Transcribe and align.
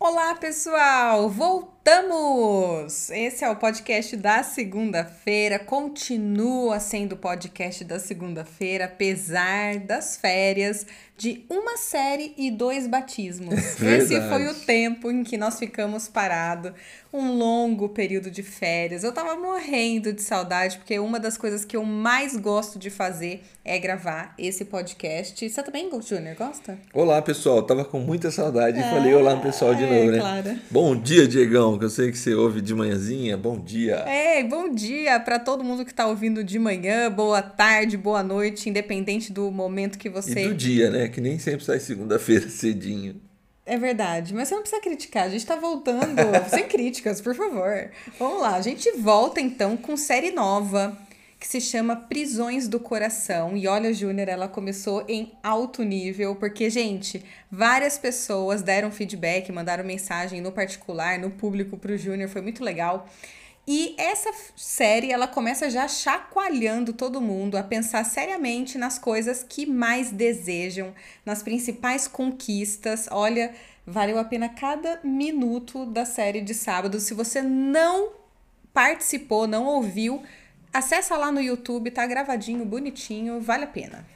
Olá, 0.00 0.32
pessoal! 0.36 1.28
Voltamos! 1.28 3.10
Esse 3.10 3.44
é 3.44 3.50
o 3.50 3.56
podcast 3.56 4.16
da 4.16 4.44
segunda-feira, 4.44 5.58
continua 5.58 6.78
sendo 6.78 7.14
o 7.14 7.18
podcast 7.18 7.82
da 7.82 7.98
segunda-feira, 7.98 8.84
apesar 8.84 9.80
das 9.80 10.16
férias 10.16 10.86
de 11.18 11.44
uma 11.50 11.76
série 11.76 12.32
e 12.38 12.48
dois 12.48 12.86
batismos. 12.86 13.54
Esse 13.82 14.20
foi 14.28 14.46
o 14.46 14.54
tempo 14.54 15.10
em 15.10 15.24
que 15.24 15.36
nós 15.36 15.58
ficamos 15.58 16.06
parados, 16.06 16.70
um 17.12 17.36
longo 17.36 17.88
período 17.88 18.30
de 18.30 18.42
férias. 18.44 19.02
Eu 19.02 19.10
tava 19.10 19.34
morrendo 19.34 20.12
de 20.12 20.22
saudade, 20.22 20.78
porque 20.78 20.96
uma 20.98 21.18
das 21.18 21.36
coisas 21.36 21.64
que 21.64 21.76
eu 21.76 21.84
mais 21.84 22.36
gosto 22.36 22.78
de 22.78 22.88
fazer 22.88 23.42
é 23.64 23.78
gravar 23.80 24.32
esse 24.38 24.64
podcast. 24.64 25.48
Você 25.48 25.62
também, 25.62 25.90
Júnior, 26.00 26.36
gosta? 26.36 26.78
Olá, 26.94 27.20
pessoal. 27.20 27.62
Tava 27.64 27.84
com 27.84 27.98
muita 27.98 28.30
saudade 28.30 28.78
e 28.78 28.82
é, 28.82 28.88
falei 28.88 29.12
olá 29.12 29.36
pessoal 29.38 29.74
de 29.74 29.82
é, 29.82 29.86
novo, 29.86 30.12
né? 30.12 30.18
Claro. 30.20 30.58
Bom 30.70 30.94
dia, 30.94 31.26
Diegão, 31.26 31.76
que 31.76 31.84
eu 31.84 31.90
sei 31.90 32.12
que 32.12 32.18
você 32.18 32.32
ouve 32.32 32.60
de 32.60 32.72
manhãzinha. 32.74 33.36
Bom 33.36 33.58
dia. 33.58 33.96
É, 34.06 34.44
bom 34.44 34.72
dia 34.72 35.18
para 35.18 35.40
todo 35.40 35.64
mundo 35.64 35.84
que 35.84 35.92
tá 35.92 36.06
ouvindo 36.06 36.44
de 36.44 36.58
manhã, 36.58 37.10
boa 37.10 37.42
tarde, 37.42 37.96
boa 37.96 38.22
noite, 38.22 38.70
independente 38.70 39.32
do 39.32 39.50
momento 39.50 39.98
que 39.98 40.08
você. 40.08 40.44
E 40.44 40.48
do 40.48 40.54
dia, 40.54 40.90
né? 40.90 41.07
Que 41.08 41.20
nem 41.20 41.38
sempre 41.38 41.64
sai 41.64 41.80
segunda-feira 41.80 42.48
cedinho. 42.50 43.20
É 43.64 43.76
verdade, 43.76 44.32
mas 44.32 44.48
você 44.48 44.54
não 44.54 44.62
precisa 44.62 44.80
criticar, 44.80 45.24
a 45.24 45.28
gente 45.28 45.44
tá 45.44 45.54
voltando 45.54 46.16
sem 46.48 46.66
críticas, 46.66 47.20
por 47.20 47.34
favor. 47.34 47.90
Vamos 48.18 48.40
lá, 48.40 48.56
a 48.56 48.62
gente 48.62 48.90
volta 48.92 49.42
então 49.42 49.76
com 49.76 49.94
série 49.94 50.30
nova 50.30 50.96
que 51.38 51.46
se 51.46 51.60
chama 51.60 51.94
Prisões 51.94 52.66
do 52.66 52.80
Coração. 52.80 53.56
E 53.56 53.68
olha, 53.68 53.92
Júnior, 53.92 54.28
ela 54.28 54.48
começou 54.48 55.04
em 55.06 55.32
alto 55.42 55.84
nível, 55.84 56.34
porque, 56.34 56.68
gente, 56.68 57.24
várias 57.50 57.96
pessoas 57.96 58.60
deram 58.60 58.90
feedback, 58.90 59.52
mandaram 59.52 59.84
mensagem 59.84 60.40
no 60.40 60.50
particular, 60.50 61.18
no 61.18 61.30
público 61.30 61.76
pro 61.76 61.96
Júnior, 61.96 62.28
foi 62.28 62.40
muito 62.40 62.64
legal. 62.64 63.08
E 63.70 63.94
essa 63.98 64.32
série, 64.56 65.12
ela 65.12 65.28
começa 65.28 65.68
já 65.68 65.86
chacoalhando 65.86 66.94
todo 66.94 67.20
mundo 67.20 67.54
a 67.54 67.62
pensar 67.62 68.02
seriamente 68.02 68.78
nas 68.78 68.98
coisas 68.98 69.44
que 69.46 69.66
mais 69.66 70.10
desejam, 70.10 70.94
nas 71.22 71.42
principais 71.42 72.08
conquistas. 72.08 73.08
Olha, 73.10 73.54
valeu 73.86 74.18
a 74.18 74.24
pena 74.24 74.48
cada 74.48 74.98
minuto 75.04 75.84
da 75.84 76.06
série 76.06 76.40
de 76.40 76.54
sábado. 76.54 76.98
Se 76.98 77.12
você 77.12 77.42
não 77.42 78.12
participou, 78.72 79.46
não 79.46 79.66
ouviu, 79.66 80.22
acessa 80.72 81.14
lá 81.18 81.30
no 81.30 81.42
YouTube, 81.42 81.90
tá 81.90 82.06
gravadinho, 82.06 82.64
bonitinho, 82.64 83.38
vale 83.38 83.64
a 83.64 83.68
pena. 83.68 84.08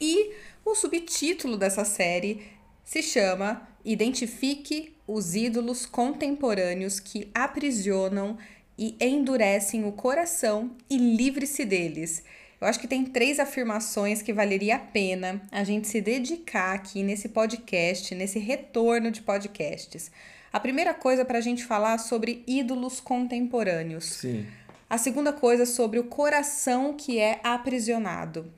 E 0.00 0.32
o 0.64 0.74
subtítulo 0.74 1.56
dessa 1.56 1.84
série 1.84 2.44
se 2.82 3.04
chama 3.04 3.68
Identifique 3.84 4.96
os 5.06 5.36
ídolos 5.36 5.86
contemporâneos 5.86 6.98
que 6.98 7.30
aprisionam 7.34 8.36
e 8.78 8.96
endurecem 9.00 9.84
o 9.84 9.92
coração 9.92 10.70
e 10.90 10.96
livre-se 10.96 11.64
deles. 11.64 12.22
Eu 12.60 12.66
acho 12.68 12.80
que 12.80 12.88
tem 12.88 13.04
três 13.04 13.38
afirmações 13.38 14.22
que 14.22 14.32
valeria 14.32 14.76
a 14.76 14.78
pena 14.78 15.42
a 15.50 15.62
gente 15.64 15.86
se 15.86 16.00
dedicar 16.00 16.74
aqui 16.74 17.02
nesse 17.02 17.28
podcast, 17.28 18.14
nesse 18.14 18.38
retorno 18.38 19.10
de 19.10 19.20
podcasts. 19.22 20.10
A 20.52 20.58
primeira 20.60 20.94
coisa 20.94 21.24
para 21.24 21.38
a 21.38 21.42
gente 21.42 21.64
falar 21.64 21.98
sobre 21.98 22.42
ídolos 22.46 23.00
contemporâneos. 23.00 24.04
Sim. 24.04 24.46
A 24.88 24.96
segunda 24.96 25.32
coisa 25.32 25.66
sobre 25.66 25.98
o 25.98 26.04
coração 26.04 26.94
que 26.94 27.18
é 27.18 27.40
aprisionado. 27.42 28.50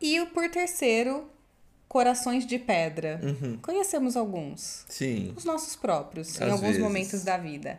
E 0.00 0.24
por 0.26 0.50
terceiro, 0.50 1.30
corações 1.88 2.44
de 2.44 2.58
pedra. 2.58 3.20
Uhum. 3.22 3.58
Conhecemos 3.62 4.16
alguns. 4.16 4.84
Sim. 4.88 5.32
Os 5.36 5.44
nossos 5.44 5.76
próprios, 5.76 6.40
Às 6.42 6.48
em 6.48 6.50
alguns 6.50 6.66
vezes. 6.70 6.82
momentos 6.82 7.22
da 7.22 7.36
vida. 7.36 7.78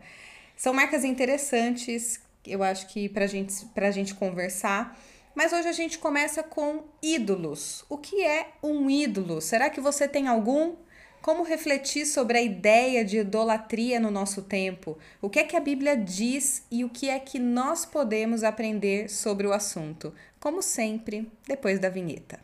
São 0.55 0.73
marcas 0.73 1.03
interessantes, 1.03 2.19
eu 2.45 2.63
acho 2.63 2.87
que 2.87 3.09
pra 3.09 3.27
gente, 3.27 3.65
pra 3.73 3.91
gente 3.91 4.15
conversar. 4.15 4.97
Mas 5.35 5.51
hoje 5.51 5.67
a 5.67 5.73
gente 5.73 5.97
começa 5.97 6.41
com 6.41 6.85
ídolos. 7.01 7.83
O 7.89 7.97
que 7.97 8.23
é 8.23 8.51
um 8.63 8.89
ídolo? 8.89 9.41
Será 9.41 9.69
que 9.69 9.81
você 9.81 10.07
tem 10.07 10.27
algum? 10.27 10.75
Como 11.21 11.43
refletir 11.43 12.05
sobre 12.05 12.37
a 12.37 12.41
ideia 12.41 13.03
de 13.03 13.17
idolatria 13.17 13.99
no 13.99 14.11
nosso 14.11 14.43
tempo? 14.43 14.97
O 15.21 15.29
que 15.29 15.39
é 15.39 15.43
que 15.43 15.57
a 15.57 15.59
Bíblia 15.59 15.97
diz 15.97 16.63
e 16.71 16.85
o 16.85 16.89
que 16.89 17.09
é 17.09 17.19
que 17.19 17.39
nós 17.39 17.85
podemos 17.85 18.43
aprender 18.43 19.09
sobre 19.09 19.45
o 19.45 19.51
assunto? 19.51 20.13
Como 20.39 20.61
sempre, 20.61 21.29
depois 21.47 21.79
da 21.79 21.89
vinheta. 21.89 22.39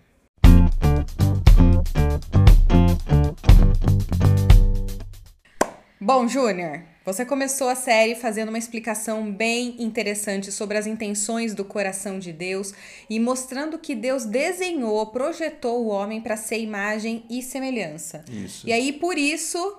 Bom, 6.04 6.28
Júnior, 6.28 6.82
você 7.06 7.24
começou 7.24 7.70
a 7.70 7.76
série 7.76 8.16
fazendo 8.16 8.50
uma 8.50 8.58
explicação 8.58 9.32
bem 9.32 9.76
interessante 9.78 10.52
sobre 10.52 10.76
as 10.76 10.88
intenções 10.88 11.54
do 11.54 11.64
coração 11.64 12.18
de 12.18 12.34
Deus 12.34 12.74
e 13.08 13.20
mostrando 13.20 13.78
que 13.78 13.94
Deus 13.94 14.26
desenhou, 14.26 15.06
projetou 15.06 15.86
o 15.86 15.90
homem 15.90 16.20
para 16.20 16.36
ser 16.36 16.58
imagem 16.58 17.24
e 17.30 17.44
semelhança. 17.44 18.26
Isso. 18.28 18.68
E 18.68 18.74
aí, 18.74 18.92
por 18.94 19.16
isso, 19.16 19.78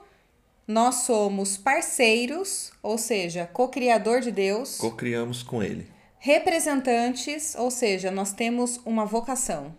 nós 0.64 1.06
somos 1.06 1.56
parceiros, 1.56 2.70
ou 2.80 2.96
seja, 2.96 3.50
co-criador 3.52 4.20
de 4.20 4.30
Deus. 4.30 4.76
Co-criamos 4.76 5.42
com 5.42 5.60
ele. 5.60 5.88
Representantes, 6.20 7.56
ou 7.56 7.68
seja, 7.68 8.12
nós 8.12 8.32
temos 8.32 8.80
uma 8.86 9.04
vocação. 9.04 9.74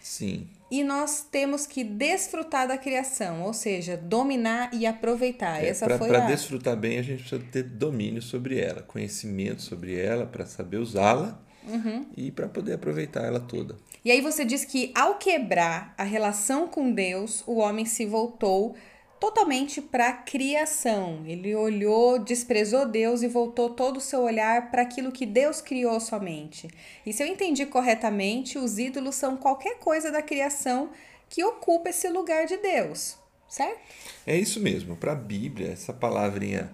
Sim 0.00 0.48
e 0.72 0.82
nós 0.82 1.20
temos 1.30 1.66
que 1.66 1.84
desfrutar 1.84 2.66
da 2.66 2.78
criação, 2.78 3.42
ou 3.42 3.52
seja, 3.52 3.94
dominar 3.94 4.70
e 4.72 4.86
aproveitar. 4.86 5.62
É, 5.62 5.68
Essa 5.68 5.84
pra, 5.84 5.98
foi 5.98 6.08
Para 6.08 6.24
a... 6.24 6.26
desfrutar 6.26 6.74
bem, 6.74 6.98
a 6.98 7.02
gente 7.02 7.20
precisa 7.20 7.42
ter 7.52 7.62
domínio 7.64 8.22
sobre 8.22 8.58
ela, 8.58 8.80
conhecimento 8.80 9.60
sobre 9.60 9.94
ela, 9.94 10.24
para 10.24 10.46
saber 10.46 10.78
usá-la 10.78 11.38
uhum. 11.68 12.06
e 12.16 12.30
para 12.30 12.48
poder 12.48 12.72
aproveitar 12.72 13.22
ela 13.22 13.38
toda. 13.38 13.76
E 14.02 14.10
aí 14.10 14.22
você 14.22 14.46
diz 14.46 14.64
que 14.64 14.90
ao 14.94 15.16
quebrar 15.16 15.94
a 15.98 16.04
relação 16.04 16.66
com 16.66 16.90
Deus, 16.90 17.44
o 17.46 17.56
homem 17.56 17.84
se 17.84 18.06
voltou 18.06 18.74
totalmente 19.22 19.80
para 19.80 20.08
a 20.08 20.12
criação. 20.14 21.22
Ele 21.24 21.54
olhou, 21.54 22.18
desprezou 22.18 22.88
Deus 22.88 23.22
e 23.22 23.28
voltou 23.28 23.70
todo 23.70 23.98
o 23.98 24.00
seu 24.00 24.22
olhar 24.22 24.68
para 24.72 24.82
aquilo 24.82 25.12
que 25.12 25.24
Deus 25.24 25.60
criou 25.60 26.00
somente. 26.00 26.68
E 27.06 27.12
se 27.12 27.22
eu 27.22 27.28
entendi 27.28 27.64
corretamente, 27.64 28.58
os 28.58 28.80
ídolos 28.80 29.14
são 29.14 29.36
qualquer 29.36 29.78
coisa 29.78 30.10
da 30.10 30.20
criação 30.20 30.90
que 31.28 31.44
ocupa 31.44 31.90
esse 31.90 32.08
lugar 32.08 32.46
de 32.46 32.56
Deus, 32.56 33.16
certo? 33.48 33.78
É 34.26 34.36
isso 34.36 34.58
mesmo. 34.58 34.96
Para 34.96 35.12
a 35.12 35.14
Bíblia, 35.14 35.68
essa 35.68 35.92
palavrinha 35.92 36.72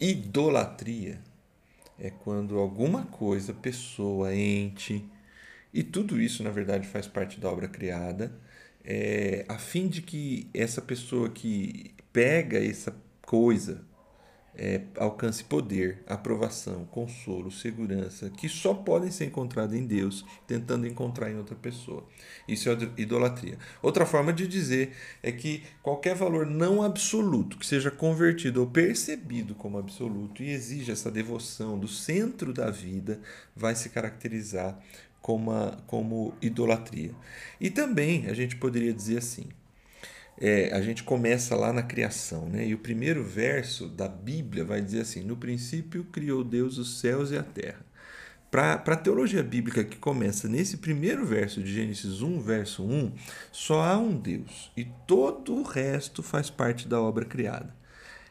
idolatria 0.00 1.20
é 1.96 2.10
quando 2.10 2.58
alguma 2.58 3.04
coisa, 3.06 3.54
pessoa, 3.54 4.34
ente, 4.34 5.08
e 5.72 5.84
tudo 5.84 6.20
isso 6.20 6.42
na 6.42 6.50
verdade 6.50 6.88
faz 6.88 7.06
parte 7.06 7.38
da 7.38 7.48
obra 7.48 7.68
criada 7.68 8.32
é, 8.84 9.44
a 9.48 9.58
fim 9.58 9.88
de 9.88 10.02
que 10.02 10.48
essa 10.52 10.82
pessoa 10.82 11.28
que 11.28 11.94
pega 12.12 12.58
essa 12.58 12.94
coisa 13.24 13.84
é, 14.54 14.82
alcance 14.96 15.42
poder, 15.44 16.02
aprovação, 16.06 16.84
consolo, 16.86 17.50
segurança, 17.50 18.28
que 18.28 18.48
só 18.48 18.74
podem 18.74 19.10
ser 19.10 19.26
encontrados 19.26 19.74
em 19.74 19.86
Deus, 19.86 20.24
tentando 20.46 20.86
encontrar 20.86 21.30
em 21.30 21.36
outra 21.36 21.56
pessoa. 21.56 22.06
Isso 22.46 22.68
é 22.68 22.76
idolatria. 22.98 23.58
Outra 23.80 24.04
forma 24.04 24.32
de 24.32 24.46
dizer 24.46 24.92
é 25.22 25.32
que 25.32 25.62
qualquer 25.82 26.14
valor 26.14 26.44
não 26.44 26.82
absoluto 26.82 27.56
que 27.56 27.66
seja 27.66 27.90
convertido 27.90 28.60
ou 28.60 28.66
percebido 28.66 29.54
como 29.54 29.78
absoluto 29.78 30.42
e 30.42 30.50
exija 30.50 30.92
essa 30.92 31.10
devoção 31.10 31.78
do 31.78 31.88
centro 31.88 32.52
da 32.52 32.70
vida 32.70 33.20
vai 33.56 33.74
se 33.74 33.88
caracterizar 33.88 34.78
como, 35.22 35.52
a, 35.52 35.78
como 35.86 36.34
idolatria. 36.42 37.12
E 37.60 37.70
também 37.70 38.26
a 38.26 38.34
gente 38.34 38.56
poderia 38.56 38.92
dizer 38.92 39.18
assim: 39.18 39.46
é, 40.38 40.70
a 40.74 40.82
gente 40.82 41.04
começa 41.04 41.54
lá 41.54 41.72
na 41.72 41.82
criação, 41.82 42.46
né? 42.48 42.66
E 42.66 42.74
o 42.74 42.78
primeiro 42.78 43.22
verso 43.22 43.86
da 43.86 44.08
Bíblia 44.08 44.64
vai 44.64 44.82
dizer 44.82 45.02
assim: 45.02 45.22
No 45.22 45.36
princípio 45.36 46.04
criou 46.12 46.42
Deus 46.42 46.76
os 46.76 47.00
céus 47.00 47.30
e 47.30 47.38
a 47.38 47.42
terra. 47.42 47.80
Para 48.50 48.74
a 48.74 48.96
teologia 48.96 49.42
bíblica 49.42 49.82
que 49.82 49.96
começa 49.96 50.46
nesse 50.46 50.76
primeiro 50.76 51.24
verso 51.24 51.62
de 51.62 51.72
Gênesis 51.72 52.20
1, 52.20 52.38
verso 52.40 52.84
1, 52.84 53.10
só 53.50 53.80
há 53.80 53.96
um 53.96 54.14
Deus 54.14 54.70
e 54.76 54.84
todo 55.06 55.54
o 55.54 55.62
resto 55.62 56.22
faz 56.22 56.50
parte 56.50 56.86
da 56.86 57.00
obra 57.00 57.24
criada. 57.24 57.74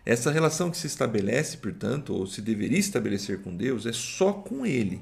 Essa 0.06 0.30
relação 0.30 0.70
que 0.70 0.78
se 0.78 0.86
estabelece, 0.86 1.58
portanto, 1.58 2.14
ou 2.14 2.28
se 2.28 2.40
deveria 2.40 2.78
estabelecer 2.78 3.42
com 3.42 3.56
Deus, 3.56 3.88
é 3.88 3.94
só 3.94 4.32
com 4.32 4.64
Ele. 4.64 5.02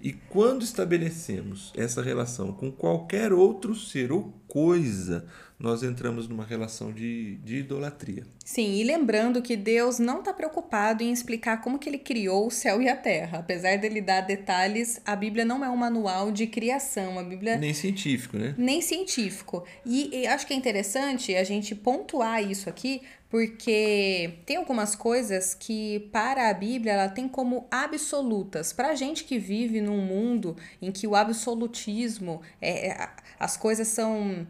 E 0.00 0.12
quando 0.12 0.62
estabelecemos 0.62 1.72
essa 1.76 2.00
relação 2.00 2.52
com 2.52 2.70
qualquer 2.70 3.32
outro 3.32 3.74
ser 3.74 4.12
ou 4.12 4.32
coisa, 4.46 5.26
nós 5.58 5.82
entramos 5.82 6.28
numa 6.28 6.44
relação 6.44 6.92
de, 6.92 7.36
de 7.38 7.56
idolatria. 7.56 8.24
Sim, 8.44 8.76
e 8.76 8.84
lembrando 8.84 9.42
que 9.42 9.56
Deus 9.56 9.98
não 9.98 10.20
está 10.20 10.32
preocupado 10.32 11.02
em 11.02 11.12
explicar 11.12 11.60
como 11.60 11.78
que 11.78 11.88
ele 11.88 11.98
criou 11.98 12.46
o 12.46 12.50
céu 12.50 12.80
e 12.80 12.88
a 12.88 12.96
terra. 12.96 13.40
Apesar 13.40 13.76
dele 13.76 14.00
dar 14.00 14.20
detalhes, 14.20 15.00
a 15.04 15.16
Bíblia 15.16 15.44
não 15.44 15.64
é 15.64 15.68
um 15.68 15.76
manual 15.76 16.30
de 16.30 16.46
criação. 16.46 17.18
A 17.18 17.24
Bíblia. 17.24 17.56
Nem 17.56 17.74
científico, 17.74 18.38
né? 18.38 18.54
Nem 18.56 18.80
científico. 18.80 19.64
E, 19.84 20.16
e 20.16 20.26
acho 20.26 20.46
que 20.46 20.54
é 20.54 20.56
interessante 20.56 21.34
a 21.34 21.44
gente 21.44 21.74
pontuar 21.74 22.42
isso 22.42 22.68
aqui, 22.68 23.02
porque 23.30 24.38
tem 24.46 24.56
algumas 24.56 24.94
coisas 24.94 25.54
que 25.54 26.08
para 26.12 26.48
a 26.48 26.54
Bíblia 26.54 26.92
ela 26.92 27.08
tem 27.08 27.28
como 27.28 27.66
absolutas. 27.70 28.72
Para 28.72 28.88
a 28.88 28.94
gente 28.94 29.24
que 29.24 29.38
vive 29.38 29.80
num 29.80 30.00
mundo 30.00 30.56
em 30.80 30.90
que 30.90 31.06
o 31.06 31.14
absolutismo, 31.14 32.40
é, 32.60 32.88
é 32.88 33.08
as 33.38 33.56
coisas 33.56 33.88
são 33.88 34.46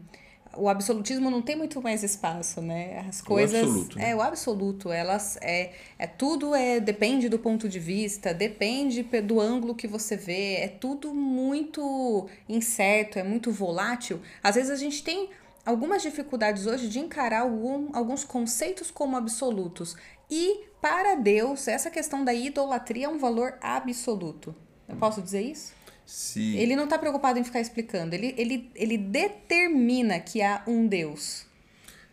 o 0.57 0.67
absolutismo 0.67 1.29
não 1.29 1.41
tem 1.41 1.55
muito 1.55 1.81
mais 1.81 2.03
espaço, 2.03 2.61
né? 2.61 3.05
As 3.07 3.21
coisas. 3.21 3.61
O 3.61 3.65
absoluto, 3.65 3.97
né? 3.97 4.09
É, 4.09 4.15
o 4.15 4.21
absoluto. 4.21 4.91
Elas. 4.91 5.37
É, 5.41 5.71
é, 5.97 6.07
tudo 6.07 6.55
é 6.55 6.79
depende 6.79 7.29
do 7.29 7.37
ponto 7.37 7.69
de 7.69 7.79
vista, 7.79 8.33
depende 8.33 9.03
do 9.03 9.39
ângulo 9.39 9.75
que 9.75 9.87
você 9.87 10.17
vê, 10.17 10.55
é 10.55 10.67
tudo 10.67 11.13
muito 11.13 12.27
incerto, 12.47 13.19
é 13.19 13.23
muito 13.23 13.51
volátil. 13.51 14.19
Às 14.43 14.55
vezes 14.55 14.71
a 14.71 14.75
gente 14.75 15.03
tem 15.03 15.29
algumas 15.65 16.01
dificuldades 16.01 16.65
hoje 16.65 16.87
de 16.87 16.99
encarar 16.99 17.41
algum, 17.41 17.89
alguns 17.93 18.23
conceitos 18.23 18.91
como 18.91 19.15
absolutos. 19.15 19.95
E 20.29 20.65
para 20.81 21.15
Deus, 21.15 21.67
essa 21.67 21.89
questão 21.89 22.23
da 22.23 22.33
idolatria 22.33 23.05
é 23.05 23.09
um 23.09 23.17
valor 23.17 23.57
absoluto. 23.61 24.55
Eu 24.87 24.95
posso 24.95 25.21
dizer 25.21 25.41
isso? 25.41 25.73
Se... 26.05 26.57
Ele 26.57 26.75
não 26.75 26.85
está 26.85 26.97
preocupado 26.97 27.37
em 27.37 27.43
ficar 27.43 27.61
explicando, 27.61 28.15
ele, 28.15 28.33
ele, 28.37 28.71
ele 28.73 28.97
determina 28.97 30.19
que 30.19 30.41
há 30.41 30.63
um 30.65 30.87
Deus. 30.87 31.45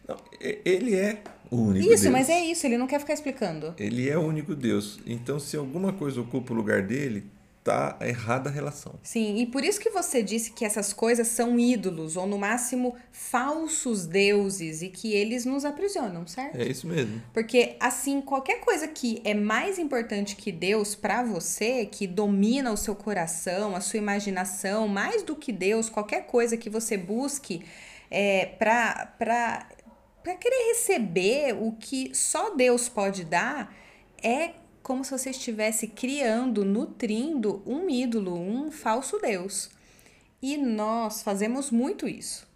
Não, 0.06 0.16
ele 0.40 0.94
é 0.94 1.22
o 1.50 1.56
único 1.56 1.92
isso, 1.92 2.02
Deus. 2.02 2.12
mas 2.12 2.28
é 2.28 2.44
isso, 2.44 2.66
ele 2.66 2.76
não 2.76 2.86
quer 2.86 3.00
ficar 3.00 3.14
explicando. 3.14 3.74
Ele 3.78 4.08
é 4.08 4.16
o 4.18 4.20
único 4.20 4.54
Deus. 4.54 5.00
Então, 5.06 5.40
se 5.40 5.56
alguma 5.56 5.92
coisa 5.92 6.20
ocupa 6.20 6.52
o 6.52 6.56
lugar 6.56 6.82
dele, 6.82 7.24
tá 7.66 7.96
errada 8.00 8.48
a 8.48 8.52
relação. 8.52 8.94
Sim, 9.02 9.38
e 9.38 9.46
por 9.46 9.64
isso 9.64 9.80
que 9.80 9.90
você 9.90 10.22
disse 10.22 10.52
que 10.52 10.64
essas 10.64 10.92
coisas 10.92 11.26
são 11.26 11.58
ídolos, 11.58 12.16
ou 12.16 12.26
no 12.26 12.38
máximo 12.38 12.94
falsos 13.10 14.06
deuses, 14.06 14.82
e 14.82 14.88
que 14.88 15.12
eles 15.12 15.44
nos 15.44 15.64
aprisionam, 15.64 16.26
certo? 16.26 16.56
É 16.56 16.64
isso 16.64 16.86
mesmo. 16.86 17.20
Porque, 17.32 17.76
assim, 17.80 18.20
qualquer 18.20 18.60
coisa 18.60 18.86
que 18.86 19.20
é 19.24 19.34
mais 19.34 19.78
importante 19.78 20.36
que 20.36 20.52
Deus 20.52 20.94
para 20.94 21.24
você, 21.24 21.86
que 21.86 22.06
domina 22.06 22.70
o 22.72 22.76
seu 22.76 22.94
coração, 22.94 23.74
a 23.74 23.80
sua 23.80 23.98
imaginação, 23.98 24.86
mais 24.86 25.24
do 25.24 25.34
que 25.34 25.50
Deus, 25.50 25.88
qualquer 25.88 26.26
coisa 26.26 26.56
que 26.56 26.70
você 26.70 26.96
busque 26.96 27.64
é, 28.10 28.46
para 28.58 29.12
para 30.26 30.34
querer 30.34 30.70
receber 30.70 31.54
o 31.54 31.70
que 31.78 32.12
só 32.12 32.52
Deus 32.56 32.88
pode 32.88 33.24
dar, 33.24 33.72
é 34.20 34.54
como 34.86 35.04
se 35.04 35.10
você 35.10 35.30
estivesse 35.30 35.88
criando, 35.88 36.64
nutrindo 36.64 37.60
um 37.66 37.90
ídolo, 37.90 38.38
um 38.38 38.70
falso 38.70 39.18
Deus. 39.18 39.68
E 40.40 40.56
nós 40.56 41.22
fazemos 41.22 41.72
muito 41.72 42.06
isso. 42.06 42.46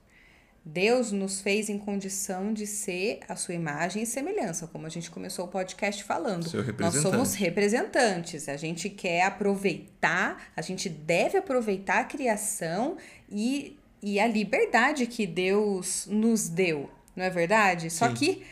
Deus 0.64 1.10
nos 1.10 1.40
fez 1.40 1.68
em 1.68 1.76
condição 1.76 2.52
de 2.52 2.68
ser 2.68 3.18
a 3.28 3.34
sua 3.34 3.54
imagem 3.54 4.04
e 4.04 4.06
semelhança, 4.06 4.68
como 4.68 4.86
a 4.86 4.88
gente 4.88 5.10
começou 5.10 5.46
o 5.46 5.48
podcast 5.48 6.04
falando. 6.04 6.46
Nós 6.78 6.94
somos 7.02 7.34
representantes. 7.34 8.48
A 8.48 8.56
gente 8.56 8.88
quer 8.88 9.24
aproveitar, 9.24 10.52
a 10.54 10.62
gente 10.62 10.88
deve 10.88 11.36
aproveitar 11.36 11.98
a 11.98 12.04
criação 12.04 12.96
e, 13.28 13.76
e 14.00 14.20
a 14.20 14.28
liberdade 14.28 15.04
que 15.08 15.26
Deus 15.26 16.06
nos 16.08 16.48
deu, 16.48 16.88
não 17.16 17.24
é 17.24 17.30
verdade? 17.30 17.90
Sim. 17.90 17.98
Só 17.98 18.08
que 18.12 18.44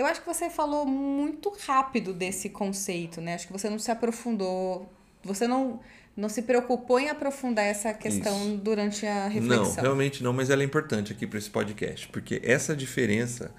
eu 0.00 0.06
acho 0.06 0.22
que 0.22 0.26
você 0.26 0.48
falou 0.48 0.86
muito 0.86 1.54
rápido 1.66 2.14
desse 2.14 2.48
conceito, 2.48 3.20
né? 3.20 3.34
Acho 3.34 3.46
que 3.46 3.52
você 3.52 3.68
não 3.68 3.78
se 3.78 3.90
aprofundou, 3.90 4.90
você 5.22 5.46
não, 5.46 5.78
não 6.16 6.26
se 6.26 6.40
preocupou 6.40 6.98
em 6.98 7.10
aprofundar 7.10 7.66
essa 7.66 7.92
questão 7.92 8.48
Isso. 8.48 8.56
durante 8.56 9.04
a 9.04 9.28
reflexão. 9.28 9.76
Não, 9.76 9.82
realmente 9.82 10.22
não, 10.22 10.32
mas 10.32 10.48
ela 10.48 10.62
é 10.62 10.64
importante 10.64 11.12
aqui 11.12 11.26
para 11.26 11.38
esse 11.38 11.50
podcast, 11.50 12.08
porque 12.08 12.40
essa 12.42 12.74
diferença 12.74 13.54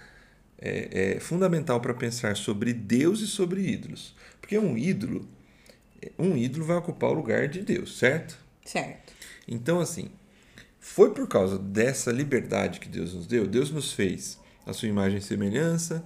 é, 0.58 1.14
é 1.18 1.20
fundamental 1.20 1.80
para 1.80 1.94
pensar 1.94 2.36
sobre 2.36 2.74
Deus 2.74 3.20
e 3.20 3.28
sobre 3.28 3.62
ídolos. 3.62 4.16
Porque 4.40 4.58
um 4.58 4.76
ídolo, 4.76 5.30
um 6.18 6.36
ídolo 6.36 6.66
vai 6.66 6.78
ocupar 6.78 7.12
o 7.12 7.14
lugar 7.14 7.48
de 7.50 7.62
Deus, 7.62 8.00
certo? 8.00 8.36
Certo. 8.66 9.14
Então, 9.48 9.80
assim, 9.80 10.10
foi 10.80 11.14
por 11.14 11.28
causa 11.28 11.60
dessa 11.60 12.12
liberdade 12.12 12.80
que 12.80 12.90
Deus 12.90 13.14
nos 13.14 13.28
deu, 13.28 13.46
Deus 13.46 13.70
nos 13.70 13.94
fez 13.94 14.40
a 14.66 14.74
sua 14.74 14.88
imagem 14.88 15.20
e 15.20 15.22
semelhança, 15.22 16.04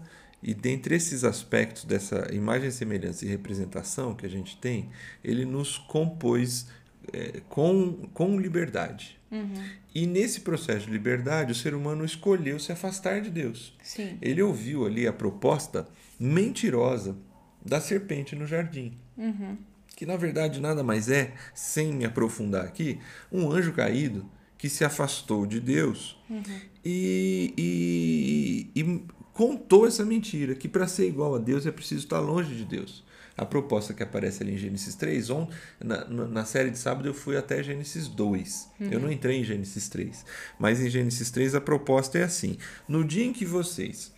e 0.48 0.54
dentre 0.54 0.94
esses 0.94 1.24
aspectos 1.24 1.86
dessa 1.86 2.32
imagem, 2.32 2.70
semelhança 2.70 3.26
e 3.26 3.28
representação 3.28 4.14
que 4.14 4.28
a 4.28 4.30
gente 4.30 4.56
tem, 4.58 4.92
ele 5.24 5.44
nos 5.44 5.80
compôs 5.80 6.68
é, 7.12 7.42
com, 7.50 8.08
com 8.14 8.40
liberdade. 8.40 9.20
Uhum. 9.32 9.56
E 9.96 10.06
nesse 10.06 10.42
processo 10.42 10.86
de 10.86 10.92
liberdade, 10.92 11.52
o 11.52 11.56
ser 11.56 11.74
humano 11.74 12.06
escolheu 12.06 12.60
se 12.60 12.72
afastar 12.72 13.22
de 13.22 13.32
Deus. 13.32 13.76
Sim. 13.82 14.20
Ele 14.22 14.40
ouviu 14.40 14.86
ali 14.86 15.08
a 15.08 15.14
proposta 15.14 15.88
mentirosa 16.20 17.18
da 17.66 17.82
serpente 17.82 18.36
no 18.36 18.46
jardim. 18.46 18.96
Uhum. 19.18 19.58
Que 19.96 20.06
na 20.06 20.16
verdade 20.16 20.62
nada 20.62 20.84
mais 20.84 21.10
é, 21.10 21.34
sem 21.56 21.92
me 21.92 22.06
aprofundar 22.06 22.66
aqui, 22.66 23.00
um 23.32 23.52
anjo 23.52 23.74
caído 23.74 24.30
que 24.60 24.70
se 24.70 24.86
afastou 24.86 25.46
de 25.46 25.60
Deus 25.60 26.18
uhum. 26.30 26.44
e, 26.84 27.54
e, 27.58 28.80
e, 28.80 29.06
contou 29.36 29.86
essa 29.86 30.06
mentira, 30.06 30.56
que 30.56 30.68
para 30.68 30.88
ser 30.88 31.10
igual 31.10 31.36
a 31.36 31.38
Deus 31.38 31.66
é 31.68 31.72
preciso 31.72 32.06
estar 32.06 32.20
longe 32.20 32.56
de 32.56 32.64
Deus. 32.64 33.04
A 33.38 33.46
proposta 33.46 33.94
que 33.94 34.02
aparece 34.02 34.42
ali 34.42 34.54
em 34.54 34.58
Gênesis 34.58 34.96
3, 34.96 35.30
on, 35.30 35.50
na, 35.78 36.06
na 36.06 36.46
série 36.46 36.70
de 36.70 36.78
sábado 36.78 37.06
eu 37.06 37.14
fui 37.14 37.36
até 37.36 37.62
Gênesis 37.62 38.08
2. 38.08 38.70
Uhum. 38.80 38.90
Eu 38.90 39.00
não 39.02 39.12
entrei 39.12 39.36
em 39.36 39.44
Gênesis 39.44 39.90
3. 39.90 40.26
Mas 40.58 40.80
em 40.80 40.90
Gênesis 40.90 41.30
3 41.32 41.54
a 41.54 41.60
proposta 41.60 42.18
é 42.18 42.24
assim: 42.24 42.58
no 42.88 43.04
dia 43.04 43.26
em 43.26 43.34
que 43.34 43.44
vocês 43.44 44.14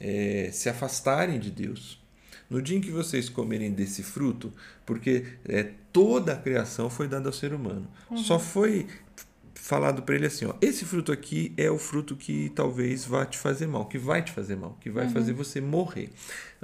é, 0.00 0.48
se 0.50 0.70
afastarem 0.70 1.38
de 1.38 1.50
Deus, 1.50 2.02
no 2.48 2.62
dia 2.62 2.78
em 2.78 2.80
que 2.80 2.90
vocês 2.90 3.28
comerem 3.28 3.72
desse 3.72 4.02
fruto, 4.02 4.50
porque 4.86 5.26
é, 5.44 5.68
toda 5.92 6.32
a 6.32 6.36
criação 6.36 6.88
foi 6.88 7.06
dada 7.06 7.28
ao 7.28 7.32
ser 7.34 7.52
humano, 7.52 7.86
uhum. 8.10 8.16
só 8.16 8.38
foi 8.38 8.86
falado 9.62 10.02
para 10.02 10.16
ele 10.16 10.26
assim, 10.26 10.44
ó, 10.44 10.54
esse 10.60 10.84
fruto 10.84 11.12
aqui 11.12 11.54
é 11.56 11.70
o 11.70 11.78
fruto 11.78 12.16
que 12.16 12.50
talvez 12.50 13.04
vá 13.04 13.24
te 13.24 13.38
fazer 13.38 13.68
mal, 13.68 13.86
que 13.86 13.96
vai 13.96 14.20
te 14.20 14.32
fazer 14.32 14.56
mal, 14.56 14.76
que 14.80 14.90
vai 14.90 15.06
uhum. 15.06 15.12
fazer 15.12 15.32
você 15.34 15.60
morrer. 15.60 16.10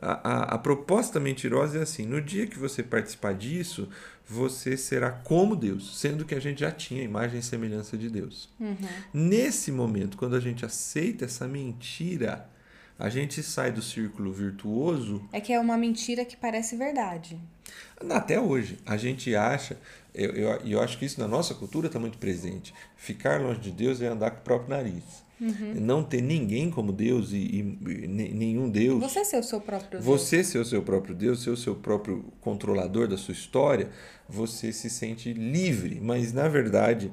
A, 0.03 0.31
a, 0.31 0.43
a, 0.55 0.59
proposta 0.59 1.21
mentirosa 1.21 1.79
é 1.79 1.83
assim, 1.83 2.05
no 2.05 2.21
dia 2.21 2.49
que 2.49 2.59
você 2.59 2.83
participar 2.83 3.35
disso, 3.35 3.89
você 4.27 4.77
será 4.77 5.13
como 5.13 5.55
Deus, 5.55 5.97
sendo 5.97 6.25
que 6.25 6.35
a 6.35 6.41
gente 6.41 6.59
já 6.59 6.73
tinha 6.73 7.01
imagem 7.01 7.39
e 7.39 7.43
semelhança 7.43 7.97
de 7.97 8.11
Deus. 8.11 8.49
Uhum. 8.59 8.77
Nesse 9.15 9.71
momento, 9.71 10.17
quando 10.17 10.35
a 10.35 10.41
gente 10.41 10.67
aceita 10.67 11.25
essa 11.25 11.47
mentira, 11.47 12.51
a 12.99 13.09
gente 13.09 13.45
sai 13.45 13.71
do 13.71 13.81
círculo 13.81 14.33
virtuoso. 14.33 15.23
É 15.33 15.41
que 15.41 15.53
é 15.53 15.61
uma 15.61 15.79
mentira 15.79 16.25
que 16.25 16.37
parece 16.37 16.77
verdade. 16.77 17.41
Até 18.11 18.41
hoje. 18.41 18.79
A 18.85 18.97
gente 18.97 19.37
acha, 19.37 19.79
eu, 20.19 20.33
eu, 20.33 20.61
eu 20.65 20.81
acho 20.83 20.99
que 20.99 21.05
isso 21.05 21.21
na 21.21 21.29
nossa 21.29 21.55
cultura 21.55 21.87
está 21.87 21.99
muito 21.99 22.19
presente. 22.19 22.75
Ficar 22.97 23.41
longe 23.41 23.61
de 23.61 23.71
Deus 23.71 24.01
é 24.03 24.07
andar 24.07 24.31
com 24.33 24.41
o 24.41 24.43
próprio 24.43 24.71
nariz. 24.71 25.29
Uhum. 25.41 25.75
Não 25.81 26.03
ter 26.03 26.21
ninguém 26.21 26.69
como 26.69 26.93
Deus 26.93 27.31
e, 27.33 27.37
e, 27.37 27.79
e, 27.87 28.09
nenhum 28.09 28.69
Deus. 28.69 29.01
Você 29.01 29.25
ser 29.25 29.39
o 29.39 29.43
seu 29.43 29.61
próprio 29.61 29.91
Deus. 29.93 30.05
Você 30.05 30.43
ser 30.43 30.59
o 30.59 30.65
seu 30.65 30.83
próprio 30.83 31.15
Deus, 31.15 31.43
ser 31.43 31.51
o 31.51 31.57
seu 31.57 31.77
próprio 31.77 32.25
controlador 32.41 33.07
da 33.07 33.17
sua 33.17 33.33
história, 33.33 33.89
você 34.29 34.73
se 34.73 34.91
sente 34.91 35.33
livre. 35.33 36.01
Mas, 36.03 36.33
na 36.33 36.49
verdade, 36.49 37.13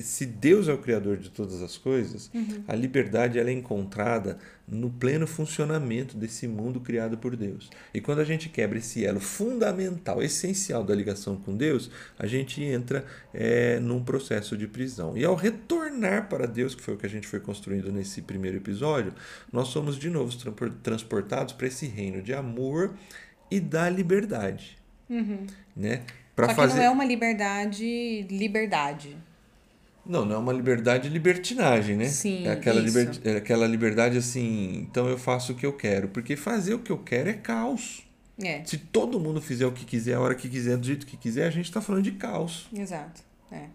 se 0.00 0.26
Deus 0.26 0.66
é 0.66 0.72
o 0.72 0.78
Criador 0.78 1.16
de 1.16 1.30
todas 1.30 1.62
as 1.62 1.78
coisas, 1.78 2.28
uhum. 2.34 2.64
a 2.66 2.74
liberdade 2.74 3.38
ela 3.38 3.50
é 3.50 3.52
encontrada 3.52 4.38
no 4.66 4.90
pleno 4.90 5.26
funcionamento 5.26 6.16
desse 6.16 6.48
mundo 6.48 6.80
criado 6.80 7.18
por 7.18 7.36
Deus. 7.36 7.70
E 7.92 8.00
quando 8.00 8.20
a 8.20 8.24
gente 8.24 8.48
quebra 8.48 8.78
esse 8.78 9.04
elo 9.04 9.20
fundamental, 9.20 10.22
essencial 10.22 10.82
da 10.82 10.94
ligação 10.94 11.36
com 11.36 11.56
Deus, 11.56 11.90
a 12.18 12.26
gente 12.26 12.62
entra 12.62 13.04
é, 13.32 13.78
num 13.78 14.02
processo 14.02 14.56
de 14.56 14.66
prisão. 14.66 15.16
E 15.16 15.24
ao 15.24 15.34
retornar 15.34 16.28
para 16.28 16.46
Deus, 16.46 16.74
que 16.74 16.82
foi 16.82 16.94
o 16.94 16.96
que 16.96 17.06
a 17.06 17.10
gente 17.10 17.26
foi 17.26 17.40
construindo 17.40 17.92
nesse 17.92 18.22
primeiro 18.22 18.56
episódio, 18.56 19.12
nós 19.52 19.68
somos 19.68 19.98
de 19.98 20.08
novo 20.08 20.34
transportados 20.82 21.52
para 21.52 21.66
esse 21.66 21.86
reino 21.86 22.22
de 22.22 22.32
amor 22.32 22.94
e 23.50 23.60
da 23.60 23.88
liberdade. 23.90 24.78
Uhum. 25.08 25.46
Né? 25.76 26.02
Pra 26.34 26.48
Só 26.48 26.54
fazer... 26.54 26.78
não 26.78 26.84
é 26.84 26.90
uma 26.90 27.04
liberdade, 27.04 28.26
liberdade. 28.30 29.16
Não, 30.06 30.24
não 30.24 30.36
é 30.36 30.38
uma 30.38 30.52
liberdade 30.52 31.08
libertinagem, 31.08 31.96
né? 31.96 32.06
Sim, 32.06 32.46
é 32.46 32.52
aquela, 32.52 32.80
liber... 32.80 33.10
é 33.24 33.36
aquela 33.36 33.66
liberdade 33.66 34.18
assim, 34.18 34.86
então 34.88 35.08
eu 35.08 35.16
faço 35.16 35.52
o 35.52 35.54
que 35.54 35.64
eu 35.64 35.72
quero. 35.72 36.08
Porque 36.08 36.36
fazer 36.36 36.74
o 36.74 36.78
que 36.78 36.92
eu 36.92 36.98
quero 36.98 37.30
é 37.30 37.32
caos. 37.32 38.04
É. 38.42 38.62
Se 38.64 38.76
todo 38.76 39.18
mundo 39.18 39.40
fizer 39.40 39.66
o 39.66 39.72
que 39.72 39.84
quiser, 39.84 40.14
a 40.14 40.20
hora 40.20 40.34
que 40.34 40.48
quiser, 40.48 40.76
do 40.76 40.86
jeito 40.86 41.06
que 41.06 41.16
quiser, 41.16 41.46
a 41.46 41.50
gente 41.50 41.66
está 41.66 41.80
falando 41.80 42.02
de 42.02 42.12
caos. 42.12 42.68
Exato. 42.76 43.22
É. 43.50 43.66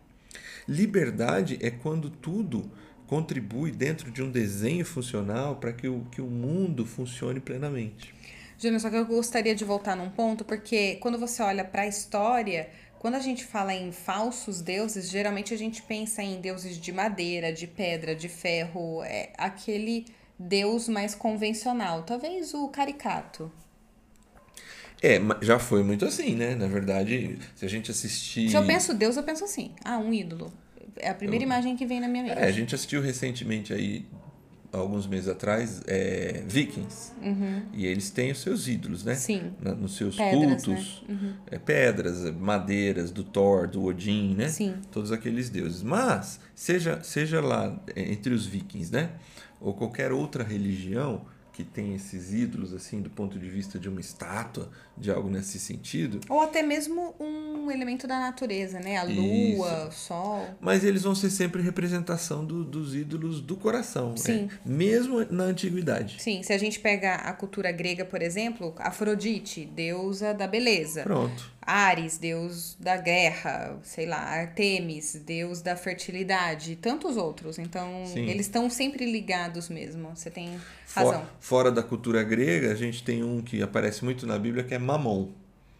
Liberdade 0.67 1.57
é 1.62 1.71
quando 1.71 2.09
tudo 2.09 2.69
contribui 3.07 3.71
dentro 3.71 4.12
de 4.12 4.21
um 4.21 4.29
desenho 4.29 4.86
funcional 4.86 5.55
para 5.55 5.74
que 5.74 5.88
o, 5.88 6.05
que 6.12 6.21
o 6.21 6.27
mundo 6.27 6.86
funcione 6.86 7.39
plenamente. 7.39 8.13
Júnior, 8.59 8.79
só 8.81 8.89
que 8.89 8.98
eu 8.98 9.05
gostaria 9.05 9.55
de 9.55 9.63
voltar 9.63 9.95
num 9.95 10.09
ponto, 10.09 10.43
porque 10.43 10.98
quando 10.98 11.17
você 11.17 11.41
olha 11.41 11.63
para 11.63 11.83
a 11.83 11.88
história, 11.88 12.69
quando 13.00 13.15
a 13.15 13.20
gente 13.20 13.46
fala 13.46 13.74
em 13.74 13.94
falsos 13.94 14.62
deuses, 14.62 15.10
geralmente 15.10 15.53
a 15.53 15.58
gente 15.58 15.82
pensa 15.82 16.22
em 16.22 16.41
deuses 16.41 16.77
de 16.77 16.91
madeira, 16.91 17.51
de 17.51 17.65
pedra, 17.65 18.13
de 18.13 18.27
ferro, 18.27 19.01
é 19.03 19.32
aquele 19.38 20.06
Deus 20.38 20.89
mais 20.89 21.15
convencional, 21.15 22.03
talvez 22.03 22.53
o 22.53 22.68
caricato. 22.68 23.50
É, 25.01 25.18
já 25.41 25.58
foi 25.58 25.82
muito 25.82 26.03
assim, 26.03 26.36
né? 26.36 26.56
Na 26.56 26.68
verdade, 26.68 27.39
se 27.56 27.65
a 27.65 27.70
gente 27.70 27.89
assistir. 27.89 28.50
Se 28.50 28.58
eu 28.58 28.65
penso 28.65 28.94
Deus, 28.94 29.15
eu 29.15 29.24
penso 29.24 29.46
assim. 29.46 29.72
Ah, 29.84 29.98
um 29.98 30.13
ídolo. 30.13 30.51
É 30.98 31.10
a 31.10 31.15
primeira 31.15 31.44
eu... 31.44 31.48
imagem 31.48 31.77
que 31.77 31.86
vem 31.86 32.01
na 32.01 32.08
minha 32.10 32.24
mente. 32.24 32.38
É, 32.38 32.44
a 32.44 32.51
gente 32.51 32.75
assistiu 32.75 33.01
recentemente 33.01 33.74
aí, 33.74 34.06
alguns 34.71 35.07
meses 35.07 35.27
atrás, 35.27 35.81
é, 35.88 36.43
Vikings. 36.47 37.13
Uhum. 37.21 37.63
E 37.73 37.85
eles 37.85 38.09
têm 38.09 38.31
os 38.31 38.39
seus 38.39 38.67
ídolos, 38.67 39.03
né? 39.03 39.15
Sim. 39.15 39.51
Na, 39.59 39.73
nos 39.73 39.97
seus 39.97 40.15
pedras, 40.15 40.63
cultos. 40.65 41.03
Né? 41.07 41.15
Uhum. 41.15 41.33
É, 41.49 41.57
pedras, 41.57 42.31
madeiras, 42.35 43.11
do 43.11 43.23
Thor, 43.23 43.67
do 43.67 43.83
Odin, 43.83 44.35
né? 44.35 44.47
Sim. 44.47 44.75
Todos 44.91 45.11
aqueles 45.11 45.49
deuses. 45.49 45.81
Mas, 45.81 46.39
seja, 46.53 47.01
seja 47.03 47.41
lá 47.41 47.77
entre 47.95 48.33
os 48.33 48.45
vikings, 48.45 48.91
né? 48.91 49.11
Ou 49.59 49.73
qualquer 49.73 50.11
outra 50.11 50.43
religião 50.43 51.25
que 51.59 51.65
tem 51.65 51.93
esses 51.93 52.31
ídolos, 52.33 52.73
assim, 52.73 53.01
do 53.01 53.09
ponto 53.09 53.37
de 53.37 53.49
vista 53.49 53.77
de 53.77 53.89
uma 53.89 53.99
estátua, 53.99 54.69
de 54.97 55.11
algo 55.11 55.29
nesse 55.29 55.59
sentido. 55.59 56.21
Ou 56.29 56.39
até 56.39 56.63
mesmo 56.63 57.13
um 57.19 57.69
elemento 57.69 58.07
da 58.07 58.17
natureza, 58.17 58.79
né? 58.79 58.95
A 58.95 59.03
lua, 59.03 59.89
o 59.89 59.91
sol. 59.91 60.47
Mas 60.61 60.85
eles 60.85 61.03
vão 61.03 61.13
ser 61.13 61.29
sempre 61.29 61.61
representação 61.61 62.45
do, 62.45 62.63
dos 62.63 62.95
ídolos 62.95 63.41
do 63.41 63.57
coração. 63.57 64.11
Né? 64.11 64.17
Sim. 64.17 64.41
Né? 64.43 64.49
Mesmo 64.65 65.25
na 65.29 65.43
antiguidade. 65.43 66.21
Sim, 66.21 66.41
se 66.43 66.53
a 66.53 66.57
gente 66.57 66.79
pega 66.79 67.15
a 67.15 67.33
cultura 67.33 67.73
grega, 67.73 68.05
por 68.05 68.21
exemplo, 68.21 68.73
Afrodite, 68.77 69.65
deusa 69.65 70.33
da 70.33 70.47
beleza. 70.47 71.03
Pronto. 71.03 71.51
Ares, 71.69 72.17
deus 72.17 72.75
da 72.79 72.97
guerra, 72.97 73.77
sei 73.83 74.07
lá, 74.07 74.17
Artemis, 74.17 75.13
deus 75.23 75.61
da 75.61 75.75
fertilidade, 75.75 76.75
tantos 76.75 77.15
outros. 77.15 77.59
Então, 77.59 78.05
Sim. 78.07 78.27
eles 78.27 78.47
estão 78.47 78.69
sempre 78.71 79.05
ligados 79.05 79.69
mesmo. 79.69 80.09
Você 80.15 80.31
tem 80.31 80.59
razão. 80.95 81.21
For, 81.21 81.29
fora 81.39 81.71
da 81.71 81.83
cultura 81.83 82.23
grega, 82.23 82.71
a 82.71 82.75
gente 82.75 83.03
tem 83.03 83.23
um 83.23 83.39
que 83.39 83.61
aparece 83.61 84.03
muito 84.03 84.25
na 84.25 84.39
Bíblia 84.39 84.63
que 84.63 84.73
é 84.73 84.79
Mamon. 84.79 85.29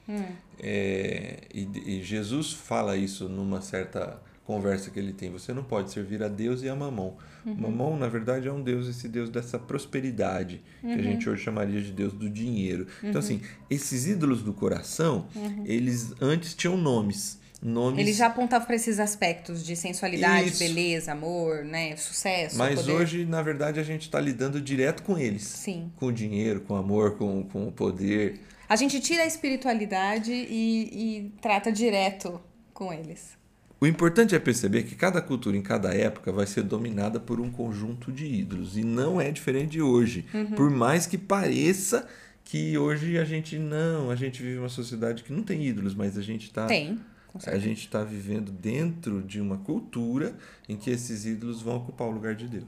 Hum. 0.08 0.25
É, 0.60 1.39
e, 1.51 1.98
e, 1.98 2.03
Jesus 2.03 2.53
fala 2.53 2.96
isso 2.96 3.27
numa 3.27 3.60
certa 3.62 4.22
conversa 4.50 4.89
que 4.89 4.98
ele 4.98 5.13
tem. 5.13 5.29
Você 5.29 5.53
não 5.53 5.63
pode 5.63 5.91
servir 5.91 6.24
a 6.24 6.27
Deus 6.27 6.63
e 6.63 6.70
a 6.70 6.75
Mamon. 6.75 7.13
Uhum. 7.46 7.53
Mamon, 7.53 7.98
na 7.98 8.08
verdade, 8.08 8.48
é 8.48 8.51
um 8.51 8.63
Deus, 8.63 8.88
esse 8.88 9.08
Deus 9.08 9.29
dessa 9.29 9.60
prosperidade, 9.60 10.63
uhum. 10.82 10.96
que 10.96 11.00
a 11.00 11.03
gente 11.03 11.29
hoje 11.29 11.44
chamaria 11.44 11.79
de 11.79 11.91
Deus 11.91 12.13
do 12.13 12.27
dinheiro. 12.27 12.88
Então, 12.98 13.03
uhum. 13.03 13.10
Então, 13.10 13.22
assim, 13.22 13.41
esses 13.70 14.08
ídolos 14.08 14.41
do 14.41 14.51
coração, 14.51 15.27
uhum. 15.36 15.63
eles 15.68 16.15
antes 16.20 16.56
tinham 16.56 16.75
nomes. 16.75 17.38
Nomes... 17.62 18.00
Ele 18.00 18.12
já 18.12 18.25
apontava 18.25 18.65
para 18.65 18.75
esses 18.75 19.00
aspectos 19.00 19.63
de 19.63 19.75
sensualidade, 19.75 20.50
Isso. 20.50 20.60
beleza, 20.60 21.12
amor, 21.12 21.63
né, 21.63 21.96
sucesso. 21.96 22.58
Mas 22.58 22.79
poder. 22.79 22.94
hoje, 22.94 23.25
na 23.25 23.44
verdade, 23.44 23.79
a 23.79 23.84
gente 23.84 24.03
está 24.03 24.20
lidando 24.20 24.60
direto 24.60 25.03
com 25.03 25.15
eles. 25.15 25.44
Sim. 25.44 25.91
Com 25.96 26.08
o 26.08 26.12
dinheiro, 26.12 26.62
com 26.62 26.74
o 26.74 26.77
amor, 26.77 27.18
com, 27.18 27.44
com 27.44 27.68
o 27.68 27.72
poder. 27.72 28.39
A 28.68 28.75
gente 28.75 29.00
tira 29.00 29.22
a 29.22 29.27
espiritualidade 29.27 30.32
e, 30.32 30.89
e 30.91 31.34
trata 31.39 31.72
direto 31.72 32.41
com 32.74 32.91
eles. 32.91 33.38
O 33.81 33.88
importante 33.88 34.36
é 34.36 34.39
perceber 34.39 34.83
que 34.83 34.93
cada 34.93 35.21
cultura 35.21 35.55
em 35.55 35.62
cada 35.62 35.93
época 35.93 36.31
vai 36.31 36.45
ser 36.45 36.63
dominada 36.63 37.19
por 37.19 37.39
um 37.39 37.50
conjunto 37.50 38.12
de 38.12 38.25
ídolos 38.25 38.77
e 38.77 38.83
não 38.83 39.21
é 39.21 39.31
diferente 39.31 39.71
de 39.71 39.81
hoje. 39.81 40.25
Uhum. 40.33 40.51
Por 40.51 40.69
mais 40.69 41.05
que 41.07 41.17
pareça 41.17 42.07
que 42.43 42.77
hoje 42.77 43.17
a 43.17 43.24
gente 43.24 43.57
não, 43.57 44.12
a 44.12 44.15
gente 44.15 44.43
vive 44.43 44.57
uma 44.57 44.69
sociedade 44.69 45.24
que 45.24 45.31
não 45.31 45.43
tem 45.43 45.65
ídolos, 45.65 45.95
mas 45.95 46.17
a 46.17 46.21
gente 46.21 46.45
está 46.45 46.65
tem. 46.65 47.00
A 47.45 47.59
gente 47.59 47.81
está 47.81 48.03
vivendo 48.03 48.51
dentro 48.51 49.21
de 49.21 49.39
uma 49.39 49.57
cultura 49.57 50.36
em 50.67 50.75
que 50.75 50.89
esses 50.89 51.25
ídolos 51.25 51.62
vão 51.62 51.77
ocupar 51.77 52.07
o 52.07 52.12
lugar 52.12 52.33
de 52.33 52.48
Deus. 52.48 52.65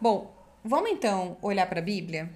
Bom, 0.00 0.32
vamos 0.64 0.90
então 0.90 1.36
olhar 1.42 1.66
para 1.66 1.80
a 1.80 1.82
Bíblia? 1.82 2.30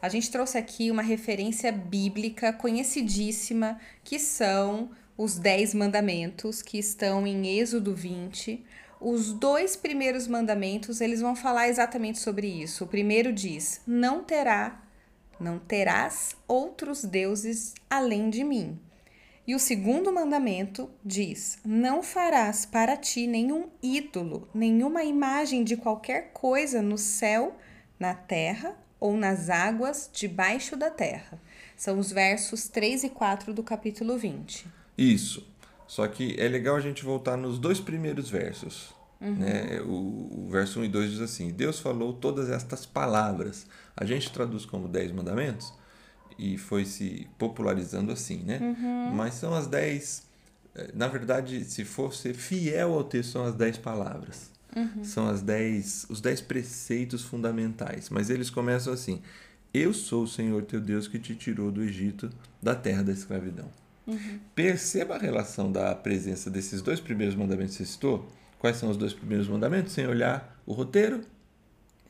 A 0.00 0.08
gente 0.08 0.30
trouxe 0.30 0.56
aqui 0.56 0.90
uma 0.90 1.02
referência 1.02 1.70
bíblica 1.70 2.52
conhecidíssima 2.52 3.78
que 4.02 4.18
são 4.18 4.90
os 5.18 5.36
Dez 5.36 5.74
Mandamentos, 5.74 6.62
que 6.62 6.78
estão 6.78 7.26
em 7.26 7.58
Êxodo 7.58 7.92
20. 7.92 8.64
Os 9.00 9.32
dois 9.32 9.74
primeiros 9.74 10.28
mandamentos, 10.28 11.00
eles 11.00 11.20
vão 11.20 11.34
falar 11.34 11.68
exatamente 11.68 12.20
sobre 12.20 12.46
isso. 12.46 12.84
O 12.84 12.86
primeiro 12.86 13.32
diz: 13.32 13.80
Não 13.84 14.22
terá, 14.22 14.80
não 15.40 15.58
terás 15.58 16.36
outros 16.46 17.02
deuses 17.02 17.74
além 17.90 18.30
de 18.30 18.44
mim. 18.44 18.78
E 19.44 19.56
o 19.56 19.58
segundo 19.58 20.12
mandamento 20.12 20.88
diz: 21.04 21.58
Não 21.64 22.00
farás 22.00 22.64
para 22.64 22.96
ti 22.96 23.26
nenhum 23.26 23.68
ídolo, 23.82 24.48
nenhuma 24.54 25.02
imagem 25.02 25.64
de 25.64 25.76
qualquer 25.76 26.30
coisa 26.32 26.80
no 26.80 26.96
céu, 26.96 27.56
na 27.98 28.14
terra 28.14 28.76
ou 29.00 29.16
nas 29.16 29.50
águas 29.50 30.08
debaixo 30.12 30.76
da 30.76 30.90
terra. 30.90 31.40
São 31.76 31.98
os 31.98 32.12
versos 32.12 32.68
3 32.68 33.02
e 33.02 33.08
4 33.10 33.52
do 33.52 33.64
capítulo 33.64 34.16
20. 34.16 34.77
Isso. 34.98 35.46
Só 35.86 36.06
que 36.06 36.34
é 36.38 36.48
legal 36.48 36.76
a 36.76 36.80
gente 36.80 37.04
voltar 37.04 37.36
nos 37.36 37.58
dois 37.58 37.80
primeiros 37.80 38.28
versos. 38.28 38.92
Uhum. 39.20 39.36
Né? 39.36 39.80
O, 39.80 40.46
o, 40.46 40.48
verso 40.50 40.80
1 40.80 40.84
e 40.84 40.88
2 40.88 41.10
diz 41.12 41.20
assim: 41.20 41.50
Deus 41.50 41.78
falou 41.78 42.12
todas 42.12 42.50
estas 42.50 42.84
palavras. 42.84 43.66
A 43.96 44.04
gente 44.04 44.30
traduz 44.30 44.66
como 44.66 44.88
dez 44.88 45.10
mandamentos 45.10 45.72
e 46.38 46.56
foi 46.56 46.84
se 46.84 47.26
popularizando 47.38 48.12
assim, 48.12 48.38
né? 48.44 48.58
Uhum. 48.60 49.14
Mas 49.14 49.34
são 49.34 49.54
as 49.54 49.66
dez. 49.66 50.24
Eh, 50.74 50.92
na 50.94 51.08
verdade, 51.08 51.64
se 51.64 51.84
for 51.84 52.14
ser 52.14 52.34
fiel 52.34 52.94
ao 52.94 53.02
texto, 53.02 53.32
são 53.32 53.44
as 53.44 53.54
dez 53.54 53.76
palavras. 53.76 54.50
Uhum. 54.76 55.02
São 55.02 55.28
as 55.28 55.42
dez, 55.42 56.06
os 56.08 56.20
dez 56.20 56.40
preceitos 56.40 57.22
fundamentais. 57.22 58.08
Mas 58.10 58.30
eles 58.30 58.50
começam 58.50 58.92
assim: 58.92 59.20
Eu 59.74 59.92
sou 59.92 60.24
o 60.24 60.28
Senhor 60.28 60.62
teu 60.64 60.80
Deus 60.80 61.08
que 61.08 61.18
te 61.18 61.34
tirou 61.34 61.72
do 61.72 61.82
Egito, 61.82 62.30
da 62.62 62.74
terra 62.74 63.02
da 63.02 63.12
escravidão. 63.12 63.68
Uhum. 64.08 64.38
Perceba 64.54 65.16
a 65.16 65.18
relação 65.18 65.70
da 65.70 65.94
presença 65.94 66.50
desses 66.50 66.80
dois 66.80 66.98
primeiros 66.98 67.34
mandamentos 67.34 67.76
que 67.76 67.84
você 67.84 67.92
citou. 67.92 68.26
Quais 68.58 68.76
são 68.76 68.88
os 68.90 68.96
dois 68.96 69.12
primeiros 69.12 69.46
mandamentos? 69.46 69.92
Sem 69.92 70.06
olhar 70.06 70.58
o 70.66 70.72
roteiro. 70.72 71.20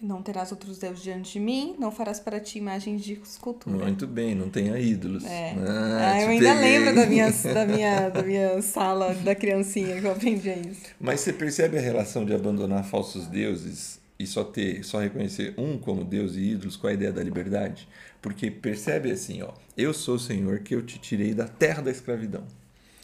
Não 0.00 0.22
terás 0.22 0.52
outros 0.52 0.78
deuses 0.78 1.02
diante 1.02 1.32
de 1.32 1.40
mim, 1.40 1.74
não 1.76 1.90
farás 1.90 2.20
para 2.20 2.38
ti 2.38 2.56
imagens 2.56 3.02
de 3.02 3.14
escultura. 3.14 3.76
Muito 3.76 4.06
bem, 4.06 4.32
não 4.32 4.48
tenha 4.48 4.78
ídolos. 4.78 5.24
É. 5.24 5.56
Ah, 5.58 6.12
ah 6.12 6.22
eu 6.22 6.28
ainda 6.28 6.54
peguei. 6.54 6.78
lembro 6.78 6.94
da 6.94 7.06
minha, 7.06 7.30
da, 7.52 7.66
minha, 7.66 8.08
da 8.08 8.22
minha 8.22 8.62
sala 8.62 9.12
da 9.12 9.34
criancinha 9.34 10.00
que 10.00 10.06
eu 10.06 10.12
aprendi 10.12 10.50
isso. 10.50 10.82
Mas 11.00 11.20
você 11.20 11.32
percebe 11.32 11.78
a 11.78 11.80
relação 11.80 12.24
de 12.24 12.32
abandonar 12.32 12.84
falsos 12.84 13.26
deuses 13.26 13.97
e 14.18 14.26
só 14.26 14.42
ter, 14.42 14.84
só 14.84 14.98
reconhecer 14.98 15.54
um 15.56 15.78
como 15.78 16.04
Deus 16.04 16.34
e 16.34 16.40
ídolos 16.40 16.76
com 16.76 16.86
a 16.86 16.92
ideia 16.92 17.12
da 17.12 17.22
liberdade? 17.22 17.88
Porque 18.20 18.50
percebe 18.50 19.10
assim, 19.10 19.42
ó, 19.42 19.52
eu 19.76 19.94
sou 19.94 20.16
o 20.16 20.20
Senhor 20.20 20.60
que 20.60 20.74
eu 20.74 20.82
te 20.82 20.98
tirei 20.98 21.32
da 21.32 21.46
terra 21.46 21.82
da 21.82 21.90
escravidão. 21.90 22.44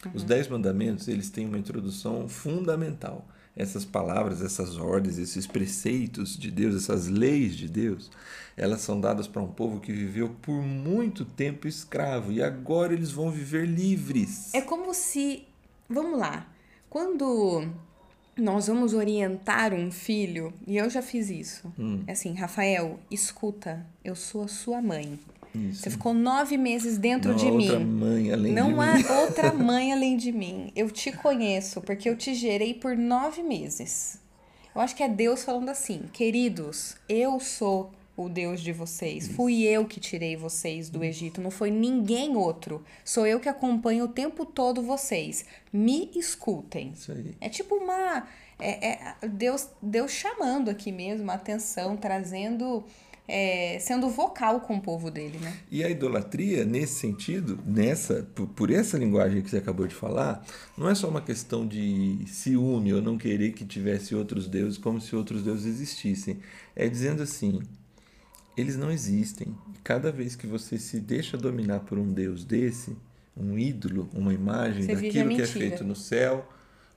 Uhum. 0.05 0.11
Os 0.13 0.23
dez 0.23 0.47
mandamentos, 0.47 1.07
eles 1.07 1.29
têm 1.29 1.47
uma 1.47 1.57
introdução 1.57 2.27
fundamental. 2.27 3.25
Essas 3.55 3.85
palavras, 3.85 4.41
essas 4.41 4.75
ordens, 4.75 5.17
esses 5.17 5.47
preceitos 5.47 6.37
de 6.37 6.51
Deus, 6.51 6.75
essas 6.75 7.07
leis 7.07 7.55
de 7.55 7.69
Deus, 7.69 8.11
elas 8.57 8.81
são 8.81 8.99
dadas 8.99 9.27
para 9.27 9.41
um 9.41 9.47
povo 9.47 9.79
que 9.79 9.93
viveu 9.93 10.29
por 10.41 10.61
muito 10.61 11.23
tempo 11.23 11.65
escravo 11.65 12.33
e 12.33 12.43
agora 12.43 12.93
eles 12.93 13.11
vão 13.11 13.31
viver 13.31 13.65
livres. 13.65 14.53
É 14.53 14.59
como 14.59 14.93
se, 14.93 15.47
vamos 15.87 16.19
lá, 16.19 16.45
quando 16.89 17.69
nós 18.37 18.67
vamos 18.67 18.93
orientar 18.93 19.73
um 19.73 19.91
filho, 19.91 20.53
e 20.67 20.77
eu 20.77 20.89
já 20.89 21.01
fiz 21.01 21.29
isso. 21.29 21.71
Hum. 21.79 22.03
É 22.05 22.11
assim, 22.11 22.33
Rafael, 22.33 22.99
escuta, 23.09 23.85
eu 24.03 24.15
sou 24.15 24.43
a 24.43 24.47
sua 24.47 24.81
mãe. 24.81 25.17
Isso. 25.53 25.83
Você 25.83 25.89
ficou 25.89 26.13
nove 26.13 26.57
meses 26.57 26.97
dentro 26.97 27.31
Não 27.31 27.37
de 27.37 27.47
há 27.47 27.51
mim. 27.51 27.69
Outra 27.69 27.79
mãe 27.79 28.31
além 28.33 28.53
Não 28.53 28.73
de 28.73 28.79
há 28.79 28.93
mim. 28.95 29.03
outra 29.21 29.53
mãe 29.53 29.93
além 29.93 30.17
de 30.17 30.31
mim. 30.33 30.71
Eu 30.75 30.91
te 30.91 31.13
conheço 31.13 31.79
porque 31.81 32.09
eu 32.09 32.17
te 32.17 32.33
gerei 32.33 32.73
por 32.73 32.97
nove 32.97 33.41
meses. 33.41 34.19
Eu 34.75 34.81
acho 34.81 34.93
que 34.93 35.03
é 35.03 35.07
Deus 35.07 35.43
falando 35.45 35.69
assim, 35.69 36.01
queridos, 36.11 36.97
eu 37.07 37.39
sou 37.39 37.91
o 38.17 38.29
Deus 38.29 38.61
de 38.61 38.71
vocês. 38.71 39.27
Fui 39.27 39.63
eu 39.63 39.85
que 39.85 39.99
tirei 39.99 40.35
vocês 40.35 40.89
do 40.89 41.03
Egito, 41.03 41.41
não 41.41 41.51
foi 41.51 41.69
ninguém 41.69 42.35
outro. 42.35 42.83
Sou 43.03 43.27
eu 43.27 43.39
que 43.39 43.49
acompanho 43.49 44.05
o 44.05 44.07
tempo 44.07 44.45
todo 44.45 44.81
vocês. 44.81 45.45
Me 45.71 46.09
escutem. 46.15 46.91
Isso 46.93 47.11
aí. 47.11 47.35
É 47.41 47.49
tipo 47.49 47.75
uma. 47.75 48.27
É, 48.57 48.87
é 48.87 49.27
Deus, 49.27 49.67
Deus 49.81 50.11
chamando 50.11 50.69
aqui 50.69 50.91
mesmo 50.91 51.29
a 51.29 51.35
atenção, 51.35 51.97
trazendo. 51.97 52.83
É, 53.27 53.79
sendo 53.79 54.07
vocal 54.07 54.61
com 54.61 54.75
o 54.75 54.79
povo 54.79 55.09
dele, 55.09 55.39
né? 55.39 55.57
E 55.71 55.83
a 55.83 55.89
idolatria, 55.89 56.63
nesse 56.63 56.99
sentido, 56.99 57.57
nessa, 57.65 58.21
por, 58.35 58.45
por, 58.49 58.69
essa 58.69 58.99
linguagem 58.99 59.41
que 59.41 59.49
você 59.49 59.57
acabou 59.57 59.87
de 59.87 59.95
falar, 59.95 60.45
não 60.77 60.87
é 60.87 60.93
só 60.93 61.09
uma 61.09 61.21
questão 61.21 61.67
de 61.67 62.19
ciúme 62.27 62.93
ou 62.93 63.01
não 63.01 63.17
querer 63.17 63.53
que 63.53 63.65
tivesse 63.65 64.13
outros 64.13 64.47
deuses 64.47 64.77
como 64.77 65.01
se 65.01 65.15
outros 65.15 65.41
deuses 65.41 65.65
existissem. 65.65 66.39
É 66.75 66.87
dizendo 66.87 67.23
assim, 67.23 67.63
eles 68.57 68.77
não 68.77 68.91
existem. 68.91 69.55
Cada 69.83 70.11
vez 70.11 70.35
que 70.35 70.47
você 70.47 70.77
se 70.77 70.99
deixa 70.99 71.37
dominar 71.37 71.81
por 71.81 71.97
um 71.97 72.11
Deus 72.11 72.43
desse, 72.43 72.95
um 73.35 73.57
ídolo, 73.57 74.09
uma 74.13 74.33
imagem 74.33 74.83
você 74.83 74.95
daquilo 74.95 75.35
que 75.35 75.41
é 75.41 75.47
feito 75.47 75.83
no 75.83 75.95
céu, 75.95 76.47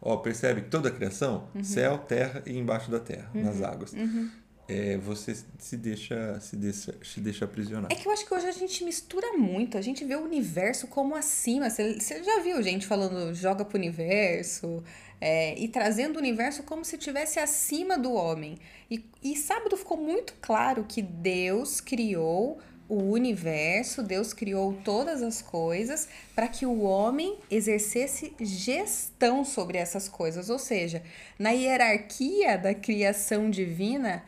ó, 0.00 0.16
percebe 0.16 0.62
que 0.62 0.68
toda 0.68 0.88
a 0.88 0.92
criação, 0.92 1.48
uhum. 1.54 1.64
céu, 1.64 1.98
terra 1.98 2.42
e 2.46 2.56
embaixo 2.56 2.90
da 2.90 3.00
terra, 3.00 3.30
uhum. 3.34 3.42
nas 3.42 3.60
águas. 3.62 3.92
Uhum. 3.92 4.30
é, 4.68 4.98
você 4.98 5.36
se 5.58 5.76
deixa, 5.76 6.38
se 6.40 6.54
deixa 6.54 6.94
se 7.02 7.20
deixa 7.20 7.44
aprisionar. 7.44 7.90
É 7.90 7.94
que 7.94 8.06
eu 8.06 8.12
acho 8.12 8.26
que 8.26 8.32
hoje 8.34 8.46
a 8.46 8.52
gente 8.52 8.84
mistura 8.84 9.32
muito. 9.32 9.76
A 9.76 9.80
gente 9.80 10.04
vê 10.04 10.14
o 10.14 10.22
universo 10.22 10.86
como 10.86 11.16
acima. 11.16 11.70
Você, 11.70 11.98
você 11.98 12.22
já 12.22 12.40
viu 12.40 12.62
gente 12.62 12.86
falando 12.86 13.34
joga 13.34 13.64
pro 13.64 13.78
universo 13.78 14.84
é, 15.20 15.58
e 15.58 15.68
trazendo 15.68 16.16
o 16.16 16.18
universo 16.18 16.62
como 16.62 16.84
se 16.84 16.96
estivesse 16.96 17.38
acima 17.38 17.98
do 17.98 18.12
homem. 18.12 18.58
E, 18.90 19.04
e 19.22 19.36
sábado 19.36 19.76
ficou 19.76 19.96
muito 19.96 20.34
claro 20.40 20.84
que 20.88 21.02
Deus 21.02 21.80
criou 21.80 22.58
o 22.88 23.10
universo, 23.10 24.02
Deus 24.02 24.32
criou 24.32 24.72
todas 24.82 25.22
as 25.22 25.42
coisas 25.42 26.08
para 26.34 26.48
que 26.48 26.64
o 26.64 26.80
homem 26.80 27.36
exercesse 27.50 28.32
gestão 28.40 29.44
sobre 29.44 29.76
essas 29.76 30.08
coisas. 30.08 30.48
Ou 30.48 30.58
seja, 30.58 31.02
na 31.38 31.50
hierarquia 31.50 32.56
da 32.56 32.72
criação 32.74 33.50
divina, 33.50 34.24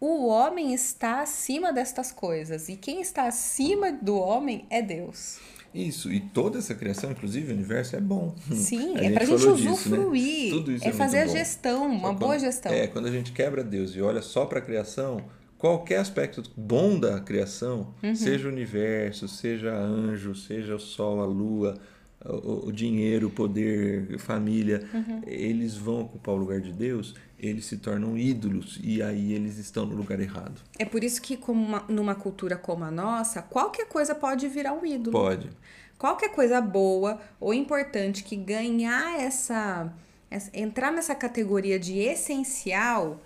o 0.00 0.26
homem 0.26 0.74
está 0.74 1.20
acima 1.20 1.72
destas 1.72 2.10
coisas. 2.10 2.68
E 2.68 2.76
quem 2.76 3.00
está 3.00 3.24
acima 3.24 3.92
do 3.92 4.16
homem 4.16 4.66
é 4.70 4.82
Deus. 4.82 5.38
Isso, 5.74 6.12
e 6.12 6.20
toda 6.20 6.58
essa 6.58 6.74
criação, 6.74 7.12
inclusive 7.12 7.52
o 7.52 7.54
universo, 7.54 7.96
é 7.96 8.00
bom. 8.00 8.34
Sim, 8.52 8.96
a 8.96 9.04
é 9.04 9.10
para 9.10 9.22
a 9.22 9.26
gente 9.26 9.46
usufruir. 9.46 10.22
Disso, 10.22 10.54
né? 10.54 10.58
Tudo 10.58 10.72
isso 10.72 10.84
é, 10.84 10.88
é 10.88 10.92
fazer 10.92 11.18
a 11.18 11.26
gestão, 11.26 11.86
uma 11.86 12.08
quando, 12.08 12.18
boa 12.18 12.38
gestão. 12.38 12.72
É, 12.72 12.86
quando 12.86 13.06
a 13.06 13.10
gente 13.10 13.32
quebra 13.32 13.62
Deus 13.62 13.94
e 13.94 14.02
olha 14.02 14.20
só 14.20 14.46
para 14.46 14.58
a 14.58 14.62
criação, 14.62 15.24
qualquer 15.56 15.98
aspecto 15.98 16.42
bom 16.56 16.98
da 16.98 17.20
criação, 17.20 17.94
uhum. 18.02 18.14
seja 18.14 18.48
o 18.48 18.50
universo, 18.50 19.28
seja 19.28 19.72
anjo, 19.72 20.34
seja 20.34 20.74
o 20.74 20.80
sol, 20.80 21.20
a 21.20 21.26
lua, 21.26 21.78
o, 22.24 22.68
o 22.68 22.72
dinheiro, 22.72 23.28
o 23.28 23.30
poder, 23.30 24.18
família, 24.18 24.82
uhum. 24.92 25.22
eles 25.26 25.76
vão 25.76 26.00
ocupar 26.00 26.34
o 26.34 26.38
lugar 26.38 26.60
de 26.60 26.72
Deus, 26.72 27.14
eles 27.40 27.64
se 27.64 27.78
tornam 27.78 28.16
ídolos 28.16 28.78
e 28.82 29.02
aí 29.02 29.32
eles 29.32 29.58
estão 29.58 29.86
no 29.86 29.96
lugar 29.96 30.20
errado. 30.20 30.60
É 30.78 30.84
por 30.84 31.02
isso 31.02 31.20
que 31.20 31.36
como 31.36 31.64
uma, 31.64 31.84
numa 31.88 32.14
cultura 32.14 32.56
como 32.56 32.84
a 32.84 32.90
nossa, 32.90 33.42
qualquer 33.42 33.86
coisa 33.86 34.14
pode 34.14 34.46
virar 34.48 34.72
um 34.72 34.84
ídolo. 34.84 35.12
Pode. 35.12 35.50
Qualquer 35.98 36.30
coisa 36.30 36.60
boa 36.60 37.20
ou 37.38 37.52
importante 37.52 38.22
que 38.24 38.36
ganhar 38.36 39.20
essa, 39.20 39.92
essa 40.30 40.50
entrar 40.54 40.92
nessa 40.92 41.14
categoria 41.14 41.78
de 41.78 41.98
essencial 41.98 43.20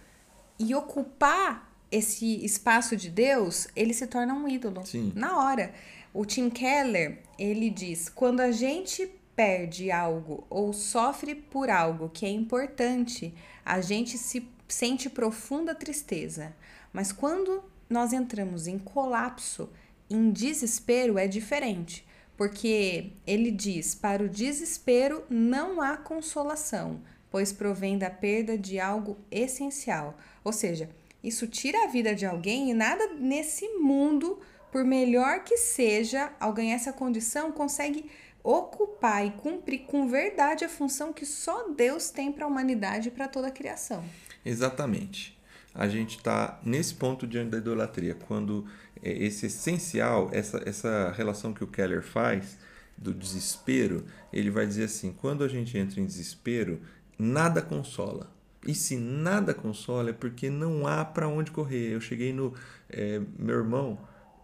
e 0.59 0.75
ocupar 0.75 1.73
esse 1.91 2.45
espaço 2.45 2.97
de 2.97 3.09
Deus, 3.09 3.69
ele 3.77 3.95
se 3.95 4.07
torna 4.07 4.35
um 4.35 4.49
ídolo. 4.49 4.85
Sim. 4.85 5.13
Na 5.15 5.39
hora. 5.39 5.73
O 6.13 6.25
Tim 6.25 6.49
Keller, 6.49 7.23
ele 7.37 7.71
diz: 7.71 8.09
quando 8.09 8.41
a 8.41 8.53
gente 8.53 9.11
perde 9.37 9.91
algo 9.91 10.47
ou 10.49 10.73
sofre 10.73 11.35
por 11.35 11.69
algo 11.71 12.09
que 12.09 12.25
é 12.25 12.31
importante, 12.31 13.35
a 13.65 13.81
gente 13.81 14.17
se 14.17 14.49
sente 14.69 15.11
profunda 15.11 15.75
tristeza. 15.75 16.55
Mas 16.93 17.13
quando 17.13 17.63
nós 17.89 18.13
entramos 18.13 18.67
em 18.67 18.79
colapso, 18.79 19.71
em 20.09 20.31
desespero, 20.31 21.19
é 21.19 21.27
diferente. 21.27 22.07
Porque 22.37 23.13
ele 23.27 23.51
diz: 23.51 23.95
para 23.95 24.23
o 24.23 24.29
desespero 24.29 25.25
não 25.29 25.81
há 25.81 25.97
consolação, 25.97 27.01
pois 27.31 27.53
provém 27.53 27.97
da 27.97 28.11
perda 28.11 28.59
de 28.59 28.79
algo 28.79 29.17
essencial. 29.31 30.19
Ou 30.43 30.53
seja, 30.53 30.91
isso 31.23 31.47
tira 31.47 31.85
a 31.85 31.87
vida 31.87 32.15
de 32.15 32.27
alguém 32.27 32.71
e 32.71 32.75
nada 32.75 33.15
nesse 33.15 33.67
mundo, 33.79 34.41
por 34.71 34.85
melhor 34.85 35.45
que 35.45 35.57
seja, 35.57 36.33
ganhar 36.55 36.75
essa 36.75 36.93
condição, 36.93 37.53
consegue 37.53 38.11
ocupar 38.45 39.27
e 39.27 39.31
cumprir 39.31 39.87
com 39.87 40.07
verdade 40.07 40.67
a 40.67 40.69
função 40.69 41.15
que 41.15 41.25
só 41.25 41.71
Deus 41.71 42.11
tem 42.11 42.31
para 42.31 42.45
a 42.45 42.49
humanidade 42.49 43.09
e 43.09 43.11
para 43.11 43.27
toda 43.27 43.49
a 43.49 43.51
criação. 43.51 44.05
Exatamente. 44.45 45.37
A 45.75 45.89
gente 45.89 46.19
está 46.19 46.61
nesse 46.63 46.95
ponto 46.95 47.27
diante 47.27 47.51
da 47.51 47.59
idolatria, 47.59 48.15
quando 48.15 48.67
é, 49.03 49.11
esse 49.11 49.47
essencial, 49.47 50.29
essa, 50.31 50.63
essa 50.67 51.11
relação 51.17 51.55
que 51.55 51.65
o 51.65 51.67
Keller 51.67 52.03
faz 52.03 52.59
do 52.97 53.13
desespero, 53.13 54.05
ele 54.33 54.51
vai 54.51 54.67
dizer 54.67 54.85
assim: 54.85 55.13
quando 55.13 55.43
a 55.43 55.49
gente 55.49 55.77
entra 55.77 56.01
em 56.01 56.05
desespero, 56.05 56.81
nada 57.19 57.63
consola. 57.63 58.31
E 58.67 58.75
se 58.75 58.97
nada 58.97 59.53
consola 59.53 60.11
é 60.11 60.13
porque 60.13 60.49
não 60.49 60.87
há 60.87 61.05
para 61.05 61.29
onde 61.29 61.51
correr. 61.51 61.93
Eu 61.93 62.01
cheguei 62.01 62.33
no. 62.33 62.55
É, 62.89 63.21
meu 63.39 63.57
irmão, 63.57 63.99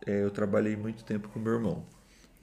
é, 0.05 0.24
eu 0.24 0.31
trabalhei 0.31 0.77
muito 0.77 1.05
tempo 1.05 1.29
com 1.29 1.38
meu 1.38 1.53
irmão, 1.55 1.87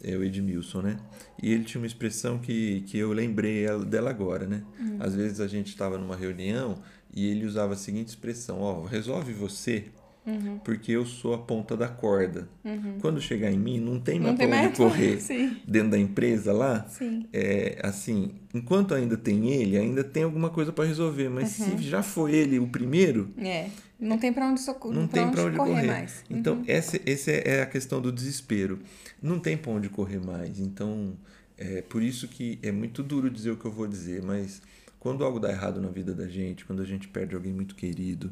é 0.04 0.16
o 0.16 0.24
Edmilson, 0.24 0.82
né? 0.82 0.98
E 1.42 1.52
ele 1.52 1.64
tinha 1.64 1.82
uma 1.82 1.88
expressão 1.88 2.38
que, 2.38 2.82
que 2.82 2.98
eu 2.98 3.12
lembrei 3.12 3.66
dela 3.86 4.10
agora, 4.10 4.46
né? 4.46 4.64
Hum. 4.80 4.98
Às 5.00 5.16
vezes 5.16 5.40
a 5.40 5.48
gente 5.48 5.68
estava 5.68 5.98
numa 5.98 6.16
reunião 6.16 6.82
e 7.14 7.28
ele 7.28 7.46
usava 7.46 7.74
a 7.74 7.78
seguinte 7.78 8.10
expressão: 8.10 8.62
Ó, 8.62 8.86
resolve 8.86 9.34
você 9.34 9.86
Uhum. 10.28 10.60
Porque 10.60 10.92
eu 10.92 11.06
sou 11.06 11.34
a 11.34 11.38
ponta 11.38 11.78
da 11.78 11.88
corda. 11.88 12.50
Uhum. 12.66 12.98
Quando 13.00 13.22
chegar 13.22 13.50
em 13.50 13.58
mim, 13.58 13.80
não 13.80 13.98
tem 13.98 14.20
mais 14.20 14.36
para 14.36 14.46
onde 14.46 14.76
correr. 14.76 15.20
Dentro 15.66 15.92
da 15.92 15.98
empresa 15.98 16.52
lá, 16.52 16.86
Sim. 16.90 17.26
é 17.32 17.80
assim, 17.82 18.34
enquanto 18.54 18.94
ainda 18.94 19.16
tem 19.16 19.50
ele, 19.50 19.78
ainda 19.78 20.04
tem 20.04 20.24
alguma 20.24 20.50
coisa 20.50 20.74
para 20.74 20.84
resolver. 20.84 21.30
Mas 21.30 21.58
uhum. 21.58 21.78
se 21.78 21.84
já 21.84 22.04
foi 22.04 22.34
ele 22.34 22.60
o 22.60 22.68
primeiro. 22.68 23.30
É. 23.38 23.70
Não 23.98 24.18
tem 24.18 24.32
para 24.32 24.46
onde, 24.46 24.60
socorrer, 24.60 25.00
não 25.00 25.08
tem 25.08 25.32
para 25.32 25.42
onde, 25.42 25.50
onde 25.50 25.58
correr, 25.58 25.72
correr, 25.72 25.88
mais. 25.88 26.24
Então, 26.30 26.58
uhum. 26.58 26.64
essa, 26.68 27.00
essa 27.06 27.32
é 27.32 27.62
a 27.62 27.66
questão 27.66 28.02
do 28.02 28.12
desespero. 28.12 28.80
Não 29.22 29.40
tem 29.40 29.58
para 29.58 29.72
onde 29.72 29.90
correr 29.90 30.20
mais. 30.20 30.60
Então, 30.60 31.16
é 31.58 31.82
por 31.82 32.04
isso 32.04 32.28
que 32.28 32.60
é 32.62 32.72
muito 32.72 33.02
duro 33.02 33.30
dizer 33.30 33.52
o 33.52 33.58
que 33.58 33.66
eu 33.66 33.72
vou 33.72 33.88
dizer, 33.88 34.22
mas 34.22 34.62
quando 35.00 35.24
algo 35.24 35.40
dá 35.40 35.50
errado 35.50 35.82
na 35.82 35.90
vida 35.90 36.14
da 36.14 36.28
gente, 36.28 36.66
quando 36.66 36.82
a 36.82 36.86
gente 36.86 37.08
perde 37.08 37.34
alguém 37.34 37.54
muito 37.54 37.76
querido, 37.76 38.30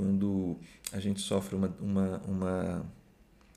quando 0.00 0.56
a 0.92 0.98
gente 0.98 1.20
sofre 1.20 1.54
uma, 1.54 1.76
uma, 1.78 2.22
uma, 2.26 2.86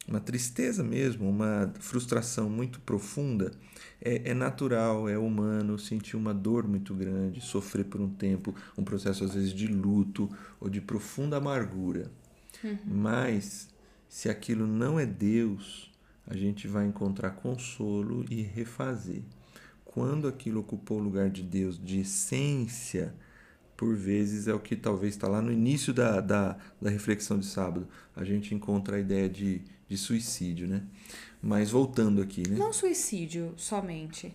uma 0.05 0.19
tristeza 0.19 0.83
mesmo, 0.83 1.29
uma 1.29 1.73
frustração 1.79 2.49
muito 2.49 2.81
profunda, 2.81 3.53
é, 4.01 4.29
é, 4.31 4.33
natural, 4.33 5.07
é 5.07 5.17
humano 5.17 5.79
sentir 5.79 6.17
uma 6.17 6.33
dor 6.33 6.67
muito 6.67 6.93
grande, 6.93 7.39
sofrer 7.39 7.85
por 7.85 8.01
um 8.01 8.09
tempo, 8.09 8.53
um 8.77 8.83
processo 8.83 9.23
às 9.23 9.33
vezes 9.33 9.53
de 9.53 9.67
luto 9.67 10.29
ou 10.59 10.69
de 10.69 10.81
profunda 10.81 11.37
amargura. 11.37 12.11
Uhum. 12.61 12.77
Mas 12.85 13.69
se 14.09 14.27
aquilo 14.27 14.67
não 14.67 14.99
é 14.99 15.05
Deus, 15.05 15.89
a 16.27 16.35
gente 16.35 16.67
vai 16.67 16.85
encontrar 16.85 17.31
consolo 17.31 18.25
e 18.29 18.41
refazer. 18.41 19.21
Quando 19.85 20.27
aquilo 20.27 20.59
ocupou 20.59 20.99
o 20.99 21.03
lugar 21.03 21.29
de 21.29 21.41
Deus, 21.41 21.79
de 21.81 22.01
essência, 22.01 23.15
por 23.83 23.95
vezes 23.95 24.47
é 24.47 24.53
o 24.53 24.59
que 24.59 24.77
talvez 24.77 25.13
está 25.13 25.27
lá 25.27 25.41
no 25.41 25.51
início 25.51 25.93
da, 25.93 26.21
da, 26.21 26.55
da, 26.81 26.89
reflexão 26.89 27.37
de 27.37 27.45
sábado. 27.45 27.85
A 28.15 28.23
gente 28.23 28.55
encontra 28.55 28.95
a 28.95 28.99
ideia 28.99 29.27
de, 29.27 29.61
de 29.89 29.97
suicídio, 29.97 30.69
né? 30.69 30.83
Mas 31.41 31.69
voltando 31.69 32.21
aqui, 32.21 32.47
né? 32.47 32.57
Não 32.57 32.71
suicídio 32.71 33.53
somente, 33.57 34.33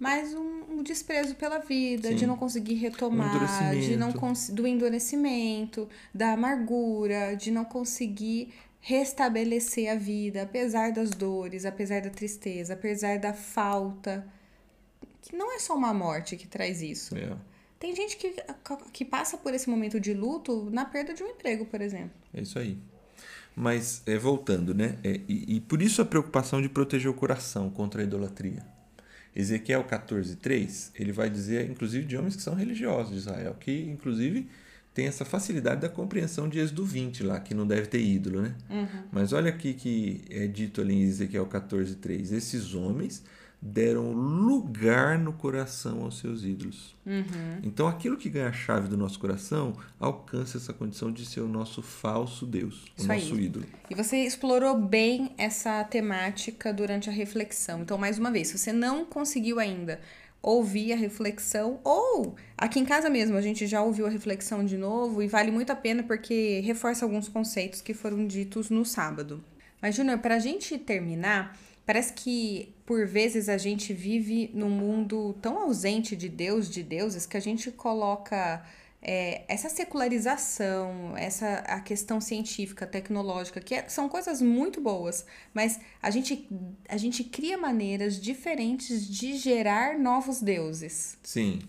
mas 0.00 0.34
um, 0.34 0.78
um 0.78 0.82
desprezo 0.82 1.36
pela 1.36 1.60
vida, 1.60 2.08
Sim. 2.08 2.16
de 2.16 2.26
não 2.26 2.36
conseguir 2.36 2.74
retomar, 2.74 3.70
de 3.72 3.96
não 3.96 4.12
do 4.52 4.66
endurecimento, 4.66 5.88
da 6.12 6.32
amargura, 6.32 7.36
de 7.36 7.52
não 7.52 7.64
conseguir 7.64 8.52
restabelecer 8.80 9.92
a 9.92 9.94
vida, 9.94 10.42
apesar 10.42 10.90
das 10.90 11.10
dores, 11.10 11.64
apesar 11.64 12.02
da 12.02 12.10
tristeza, 12.10 12.74
apesar 12.74 13.20
da 13.20 13.32
falta. 13.32 14.26
Que 15.22 15.36
não 15.36 15.54
é 15.54 15.60
só 15.60 15.76
uma 15.76 15.94
morte 15.94 16.36
que 16.36 16.48
traz 16.48 16.82
isso. 16.82 17.16
É. 17.16 17.36
Tem 17.78 17.94
gente 17.94 18.16
que, 18.16 18.34
que 18.92 19.04
passa 19.04 19.36
por 19.36 19.54
esse 19.54 19.70
momento 19.70 20.00
de 20.00 20.12
luto 20.12 20.68
na 20.70 20.84
perda 20.84 21.14
de 21.14 21.22
um 21.22 21.28
emprego, 21.28 21.64
por 21.64 21.80
exemplo. 21.80 22.10
É 22.34 22.40
isso 22.40 22.58
aí. 22.58 22.76
Mas, 23.54 24.02
é, 24.06 24.16
voltando, 24.16 24.74
né? 24.74 24.98
É, 25.02 25.20
e, 25.28 25.56
e, 25.56 25.60
por 25.60 25.82
isso 25.82 26.00
a 26.00 26.04
preocupação 26.04 26.62
de 26.62 26.68
proteger 26.68 27.10
o 27.10 27.14
coração 27.14 27.70
contra 27.70 28.00
a 28.00 28.04
idolatria. 28.04 28.64
Ezequiel 29.34 29.84
14,3, 29.84 30.90
ele 30.94 31.12
vai 31.12 31.30
dizer, 31.30 31.68
inclusive, 31.70 32.04
de 32.04 32.16
homens 32.16 32.34
que 32.34 32.42
são 32.42 32.54
religiosos 32.54 33.12
de 33.12 33.18
Israel, 33.18 33.56
que, 33.58 33.82
inclusive, 33.82 34.48
tem 34.94 35.06
essa 35.06 35.24
facilidade 35.24 35.80
da 35.80 35.88
compreensão 35.88 36.48
de 36.48 36.58
Êxodo 36.58 36.84
20 36.84 37.22
lá, 37.22 37.38
que 37.38 37.54
não 37.54 37.66
deve 37.66 37.86
ter 37.86 38.00
ídolo, 38.00 38.42
né? 38.42 38.54
Uhum. 38.68 39.02
Mas 39.12 39.32
olha 39.32 39.48
aqui 39.48 39.74
que 39.74 40.24
é 40.28 40.46
dito 40.48 40.80
ali 40.80 40.94
em 40.94 41.02
Ezequiel 41.02 41.46
14,3. 41.46 42.32
Esses 42.32 42.74
homens 42.74 43.22
deram 43.60 44.12
lugar 44.12 45.18
no 45.18 45.32
coração 45.32 46.04
aos 46.04 46.18
seus 46.18 46.44
ídolos. 46.44 46.94
Uhum. 47.04 47.58
Então, 47.62 47.88
aquilo 47.88 48.16
que 48.16 48.30
ganha 48.30 48.48
a 48.48 48.52
chave 48.52 48.88
do 48.88 48.96
nosso 48.96 49.18
coração 49.18 49.76
alcança 49.98 50.58
essa 50.58 50.72
condição 50.72 51.12
de 51.12 51.26
ser 51.26 51.40
o 51.40 51.48
nosso 51.48 51.82
falso 51.82 52.46
Deus, 52.46 52.84
o 52.84 53.00
Isso 53.00 53.08
nosso 53.08 53.34
aí. 53.34 53.44
ídolo. 53.44 53.66
E 53.90 53.94
você 53.94 54.18
explorou 54.18 54.78
bem 54.78 55.32
essa 55.36 55.82
temática 55.84 56.72
durante 56.72 57.08
a 57.10 57.12
reflexão. 57.12 57.82
Então, 57.82 57.98
mais 57.98 58.18
uma 58.18 58.30
vez, 58.30 58.48
se 58.48 58.58
você 58.58 58.72
não 58.72 59.04
conseguiu 59.04 59.58
ainda 59.58 60.00
ouvir 60.40 60.92
a 60.92 60.96
reflexão, 60.96 61.80
ou 61.82 62.36
aqui 62.56 62.78
em 62.78 62.84
casa 62.84 63.10
mesmo, 63.10 63.36
a 63.36 63.40
gente 63.40 63.66
já 63.66 63.82
ouviu 63.82 64.06
a 64.06 64.08
reflexão 64.08 64.64
de 64.64 64.78
novo 64.78 65.20
e 65.20 65.26
vale 65.26 65.50
muito 65.50 65.70
a 65.70 65.76
pena 65.76 66.04
porque 66.04 66.60
reforça 66.60 67.04
alguns 67.04 67.28
conceitos 67.28 67.80
que 67.80 67.92
foram 67.92 68.24
ditos 68.24 68.70
no 68.70 68.84
sábado. 68.84 69.42
Mas, 69.82 69.96
Júnior, 69.96 70.18
para 70.18 70.36
a 70.36 70.38
gente 70.38 70.78
terminar, 70.78 71.56
Parece 71.88 72.12
que 72.12 72.74
por 72.84 73.06
vezes 73.06 73.48
a 73.48 73.56
gente 73.56 73.94
vive 73.94 74.50
num 74.52 74.68
mundo 74.68 75.34
tão 75.40 75.58
ausente 75.58 76.14
de 76.14 76.28
Deus, 76.28 76.68
de 76.68 76.82
deuses, 76.82 77.24
que 77.24 77.34
a 77.34 77.40
gente 77.40 77.70
coloca 77.70 78.62
é, 79.00 79.42
essa 79.48 79.70
secularização, 79.70 81.16
essa 81.16 81.60
a 81.60 81.80
questão 81.80 82.20
científica, 82.20 82.86
tecnológica, 82.86 83.58
que 83.58 83.74
é, 83.74 83.88
são 83.88 84.06
coisas 84.06 84.42
muito 84.42 84.82
boas, 84.82 85.24
mas 85.54 85.80
a 86.02 86.10
gente, 86.10 86.46
a 86.86 86.98
gente 86.98 87.24
cria 87.24 87.56
maneiras 87.56 88.20
diferentes 88.20 89.08
de 89.08 89.38
gerar 89.38 89.98
novos 89.98 90.42
deuses. 90.42 91.16
Sim. 91.22 91.60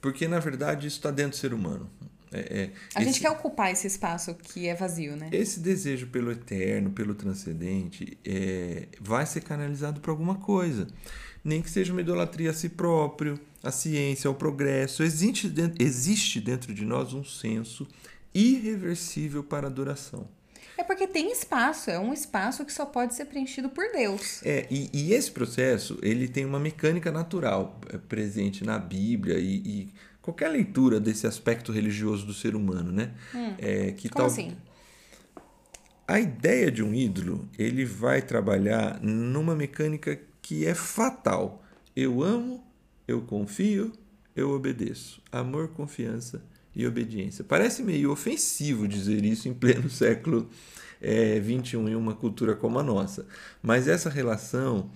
Porque, 0.00 0.28
na 0.28 0.38
verdade, 0.38 0.86
isso 0.86 0.98
está 0.98 1.10
dentro 1.10 1.32
do 1.32 1.36
ser 1.36 1.52
humano. 1.52 1.90
É, 2.32 2.38
é, 2.38 2.70
a 2.94 3.00
esse, 3.00 3.10
gente 3.10 3.20
quer 3.20 3.30
ocupar 3.30 3.70
esse 3.70 3.86
espaço 3.86 4.34
que 4.34 4.66
é 4.66 4.74
vazio, 4.74 5.16
né? 5.16 5.28
Esse 5.32 5.60
desejo 5.60 6.08
pelo 6.08 6.32
eterno, 6.32 6.90
pelo 6.90 7.14
transcendente, 7.14 8.18
é, 8.24 8.88
vai 9.00 9.24
ser 9.26 9.42
canalizado 9.42 10.00
para 10.00 10.10
alguma 10.10 10.36
coisa. 10.36 10.86
Nem 11.44 11.62
que 11.62 11.70
seja 11.70 11.92
uma 11.92 12.00
idolatria 12.00 12.50
a 12.50 12.54
si 12.54 12.68
próprio, 12.68 13.38
a 13.62 13.70
ciência, 13.70 14.26
ao 14.26 14.34
progresso. 14.34 15.02
Existe 15.02 15.48
dentro, 15.48 15.82
existe 15.82 16.40
dentro 16.40 16.74
de 16.74 16.84
nós 16.84 17.12
um 17.12 17.24
senso 17.24 17.86
irreversível 18.34 19.44
para 19.44 19.66
a 19.66 19.70
adoração. 19.70 20.28
É 20.78 20.84
porque 20.84 21.06
tem 21.06 21.32
espaço, 21.32 21.90
é 21.90 21.98
um 21.98 22.12
espaço 22.12 22.64
que 22.64 22.72
só 22.72 22.84
pode 22.84 23.14
ser 23.14 23.24
preenchido 23.24 23.70
por 23.70 23.90
Deus. 23.92 24.42
É, 24.44 24.66
e, 24.70 24.90
e 24.92 25.14
esse 25.14 25.30
processo, 25.30 25.98
ele 26.02 26.28
tem 26.28 26.44
uma 26.44 26.60
mecânica 26.60 27.10
natural 27.10 27.80
é, 27.88 27.96
presente 27.96 28.62
na 28.62 28.78
Bíblia 28.78 29.38
e, 29.38 29.56
e, 29.64 29.88
qualquer 30.26 30.48
leitura 30.48 31.00
desse 31.00 31.26
aspecto 31.26 31.72
religioso 31.72 32.26
do 32.26 32.34
ser 32.34 32.54
humano, 32.54 32.92
né? 32.92 33.14
Hum, 33.34 33.54
é, 33.56 33.92
que 33.92 34.08
como 34.08 34.24
tal... 34.24 34.26
assim? 34.26 34.56
A 36.06 36.20
ideia 36.20 36.70
de 36.70 36.82
um 36.82 36.92
ídolo, 36.92 37.48
ele 37.58 37.84
vai 37.84 38.20
trabalhar 38.20 39.00
numa 39.02 39.56
mecânica 39.56 40.20
que 40.42 40.66
é 40.66 40.74
fatal. 40.74 41.64
Eu 41.96 42.22
amo 42.22 42.66
eu 43.06 43.22
confio, 43.22 43.92
eu 44.34 44.50
obedeço. 44.50 45.22
Amor, 45.30 45.68
confiança 45.68 46.42
e 46.74 46.86
obediência. 46.86 47.44
Parece 47.44 47.82
meio 47.82 48.10
ofensivo 48.10 48.88
dizer 48.88 49.24
isso 49.24 49.48
em 49.48 49.54
pleno 49.54 49.88
século 49.90 50.50
é, 51.00 51.38
21 51.38 51.88
em 51.88 51.94
uma 51.94 52.14
cultura 52.14 52.56
como 52.56 52.78
a 52.78 52.82
nossa, 52.82 53.26
mas 53.62 53.86
essa 53.86 54.10
relação 54.10 54.90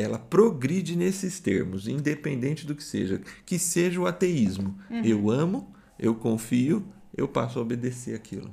ela 0.00 0.18
progride 0.18 0.96
nesses 0.96 1.38
termos, 1.40 1.86
independente 1.86 2.66
do 2.66 2.74
que 2.74 2.82
seja, 2.82 3.20
que 3.44 3.58
seja 3.58 4.00
o 4.00 4.06
ateísmo. 4.06 4.78
Uhum. 4.90 5.04
Eu 5.04 5.30
amo, 5.30 5.74
eu 5.98 6.14
confio, 6.14 6.84
eu 7.16 7.28
passo 7.28 7.58
a 7.58 7.62
obedecer 7.62 8.14
aquilo. 8.14 8.50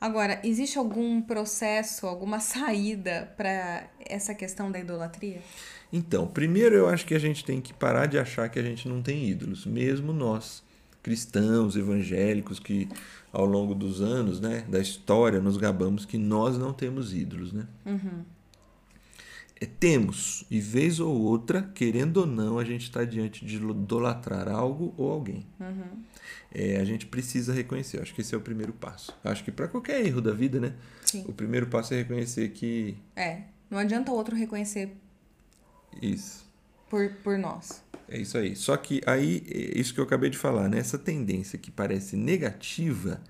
Agora, 0.00 0.40
existe 0.42 0.78
algum 0.78 1.22
processo, 1.22 2.06
alguma 2.06 2.40
saída 2.40 3.32
para 3.36 3.88
essa 4.00 4.34
questão 4.34 4.70
da 4.70 4.80
idolatria? 4.80 5.40
Então, 5.92 6.26
primeiro 6.26 6.74
eu 6.74 6.88
acho 6.88 7.06
que 7.06 7.14
a 7.14 7.18
gente 7.18 7.44
tem 7.44 7.60
que 7.60 7.72
parar 7.72 8.06
de 8.06 8.18
achar 8.18 8.48
que 8.48 8.58
a 8.58 8.62
gente 8.62 8.88
não 8.88 9.00
tem 9.00 9.28
ídolos, 9.28 9.64
mesmo 9.66 10.12
nós, 10.12 10.62
cristãos, 11.02 11.76
evangélicos, 11.76 12.58
que 12.58 12.88
ao 13.32 13.44
longo 13.44 13.74
dos 13.74 14.00
anos, 14.00 14.40
né, 14.40 14.64
da 14.68 14.80
história, 14.80 15.40
nos 15.40 15.56
gabamos 15.56 16.04
que 16.04 16.18
nós 16.18 16.58
não 16.58 16.72
temos 16.72 17.14
ídolos, 17.14 17.52
né? 17.52 17.66
Uhum. 17.86 18.24
É, 19.62 19.66
temos, 19.66 20.44
e 20.50 20.58
vez 20.58 20.98
ou 20.98 21.16
outra, 21.22 21.62
querendo 21.62 22.16
ou 22.16 22.26
não, 22.26 22.58
a 22.58 22.64
gente 22.64 22.82
está 22.82 23.04
diante 23.04 23.46
de 23.46 23.58
idolatrar 23.58 24.48
algo 24.48 24.92
ou 24.96 25.12
alguém. 25.12 25.46
Uhum. 25.60 26.02
É, 26.52 26.78
a 26.78 26.84
gente 26.84 27.06
precisa 27.06 27.54
reconhecer. 27.54 28.02
acho 28.02 28.12
que 28.12 28.22
esse 28.22 28.34
é 28.34 28.38
o 28.38 28.40
primeiro 28.40 28.72
passo. 28.72 29.16
acho 29.22 29.44
que 29.44 29.52
para 29.52 29.68
qualquer 29.68 30.04
erro 30.04 30.20
da 30.20 30.32
vida, 30.32 30.58
né? 30.58 30.74
Sim. 31.04 31.24
O 31.28 31.32
primeiro 31.32 31.68
passo 31.68 31.94
é 31.94 31.98
reconhecer 31.98 32.48
que. 32.48 32.96
É. 33.14 33.42
Não 33.70 33.78
adianta 33.78 34.10
o 34.10 34.16
outro 34.16 34.34
reconhecer 34.34 34.96
isso. 36.00 36.44
Por, 36.90 37.08
por 37.22 37.38
nós. 37.38 37.84
É 38.08 38.18
isso 38.18 38.36
aí. 38.36 38.56
Só 38.56 38.76
que 38.76 39.00
aí, 39.06 39.44
é 39.48 39.78
isso 39.78 39.94
que 39.94 40.00
eu 40.00 40.04
acabei 40.04 40.28
de 40.28 40.38
falar, 40.38 40.68
né? 40.68 40.78
Essa 40.78 40.98
tendência 40.98 41.56
que 41.56 41.70
parece 41.70 42.16
negativa, 42.16 43.20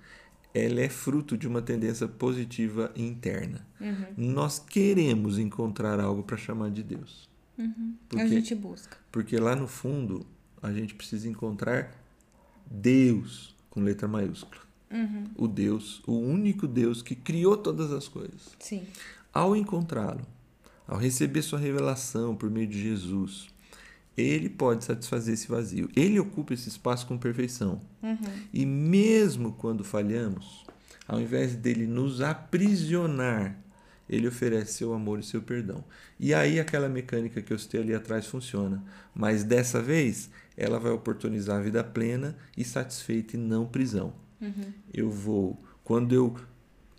ela 0.55 0.81
é 0.81 0.89
fruto 0.89 1.37
de 1.37 1.49
uma 1.49 1.63
tendência 1.63 2.07
positiva 2.07 2.93
interna. 2.95 3.67
Uhum. 3.81 4.07
Nós 4.17 4.59
queremos 4.59 5.39
encontrar 5.39 5.99
algo 5.99 6.23
para 6.23 6.37
chamar 6.37 6.71
de 6.71 6.83
Deus. 6.83 7.29
Uhum. 7.57 7.97
Porque, 8.09 8.23
a 8.23 8.27
gente 8.27 8.55
busca. 8.55 8.97
Porque 9.11 9.39
lá 9.39 9.57
no 9.57 9.67
fundo, 9.67 10.27
a 10.63 10.73
gente 10.73 10.95
precisa 10.95 11.29
encontrar 11.29 11.95
Deus 12.71 13.55
com 13.71 13.81
letra 13.81 14.07
maiúscula. 14.07 14.63
Uhum. 14.91 15.25
O 15.37 15.49
Deus, 15.49 16.03
o 16.07 16.13
único 16.13 16.67
Deus 16.67 17.01
que 17.01 17.15
criou 17.15 17.57
todas 17.57 17.91
as 17.93 18.07
coisas. 18.07 18.51
Sim. 18.59 18.87
Ao 19.33 19.57
encontrá-lo, 19.57 20.27
ao 20.87 20.99
receber 20.99 21.41
sua 21.41 21.59
revelação 21.59 22.37
por 22.37 22.51
meio 22.51 22.67
de 22.67 22.81
Jesus, 22.81 23.49
ele 24.17 24.49
pode 24.49 24.85
satisfazer 24.85 25.35
esse 25.35 25.49
vazio. 25.49 25.89
Ele 25.97 26.19
ocupa 26.19 26.55
esse 26.55 26.69
espaço 26.69 27.07
com 27.07 27.17
perfeição. 27.17 27.81
Uhum. 28.03 28.19
E 28.53 28.67
mesmo 28.67 29.53
quando 29.53 29.83
falhamos, 29.83 30.65
ao 31.09 31.21
invés 31.21 31.55
dele 31.55 31.87
nos 31.87 32.21
aprisionar, 32.21 33.57
ele 34.09 34.29
oferece 34.29 34.75
seu 34.75 34.93
amor 34.93 35.21
e 35.21 35.23
seu 35.23 35.41
perdão. 35.41 35.83
E 36.21 36.35
aí 36.35 36.61
aquela 36.61 36.89
mecânica 36.89 37.41
que 37.41 37.53
eu 37.53 37.59
citei 37.59 37.81
ali 37.81 37.95
atrás 37.95 38.27
funciona. 38.27 38.83
Mas 39.15 39.45
dessa 39.45 39.81
vez, 39.81 40.31
ela 40.57 40.79
vai 40.79 40.93
oportunizar 40.93 41.59
a 41.59 41.63
vida 41.63 41.83
plena 41.83 42.37
e 42.57 42.65
satisfeita 42.65 43.37
e 43.37 43.41
não 43.41 43.67
prisão. 43.67 44.13
Uhum. 44.41 44.73
Eu 44.93 45.11
vou, 45.11 45.63
quando 45.83 46.15
eu 46.15 46.37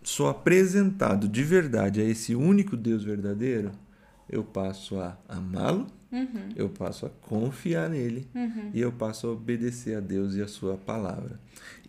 sou 0.02 0.28
apresentado 0.28 1.28
de 1.28 1.43
verdade 1.43 2.02
a 2.02 2.04
esse 2.04 2.36
único 2.36 2.76
Deus 2.76 3.04
verdadeiro, 3.04 3.71
eu 4.30 4.44
passo 4.44 5.00
a 5.00 5.18
amá-lo, 5.28 5.88
uhum. 6.12 6.50
eu 6.56 6.70
passo 6.70 7.06
a 7.06 7.10
confiar 7.10 7.90
nele 7.90 8.28
uhum. 8.34 8.72
e 8.74 8.80
eu 8.80 8.92
passo 8.92 9.28
a 9.28 9.32
obedecer 9.32 9.98
a 9.98 10.00
Deus 10.00 10.36
e 10.36 10.42
a 10.42 10.48
sua 10.48 10.78
palavra. 10.78 11.40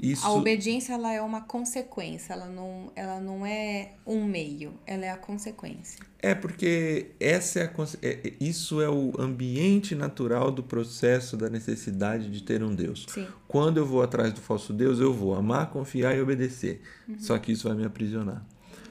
Isso... 0.01 0.27
A 0.27 0.33
obediência 0.33 0.95
ela 0.95 1.13
é 1.13 1.21
uma 1.21 1.43
consequência, 1.43 2.33
ela 2.33 2.47
não, 2.47 2.91
ela 2.97 3.21
não 3.21 3.47
é 3.47 3.93
um 4.07 4.25
meio, 4.25 4.75
ela 4.87 5.05
é 5.05 5.11
a 5.11 5.17
consequência. 5.17 6.01
É 6.19 6.35
porque 6.35 7.11
essa 7.21 7.61
é 7.61 7.65
a, 7.65 7.71
é, 8.03 8.33
isso 8.41 8.81
é 8.81 8.89
o 8.89 9.13
ambiente 9.19 9.95
natural 9.95 10.51
do 10.51 10.63
processo 10.63 11.37
da 11.37 11.49
necessidade 11.49 12.31
de 12.31 12.43
ter 12.43 12.63
um 12.63 12.75
Deus. 12.75 13.07
Sim. 13.09 13.27
Quando 13.47 13.77
eu 13.77 13.87
vou 13.87 14.03
atrás 14.03 14.33
do 14.33 14.41
falso 14.41 14.73
Deus, 14.73 14.99
eu 14.99 15.13
vou 15.13 15.35
amar, 15.35 15.71
confiar 15.71 16.17
e 16.17 16.21
obedecer. 16.21 16.81
Uhum. 17.09 17.19
Só 17.19 17.39
que 17.39 17.53
isso 17.53 17.69
vai 17.69 17.77
me 17.77 17.85
aprisionar. 17.85 18.45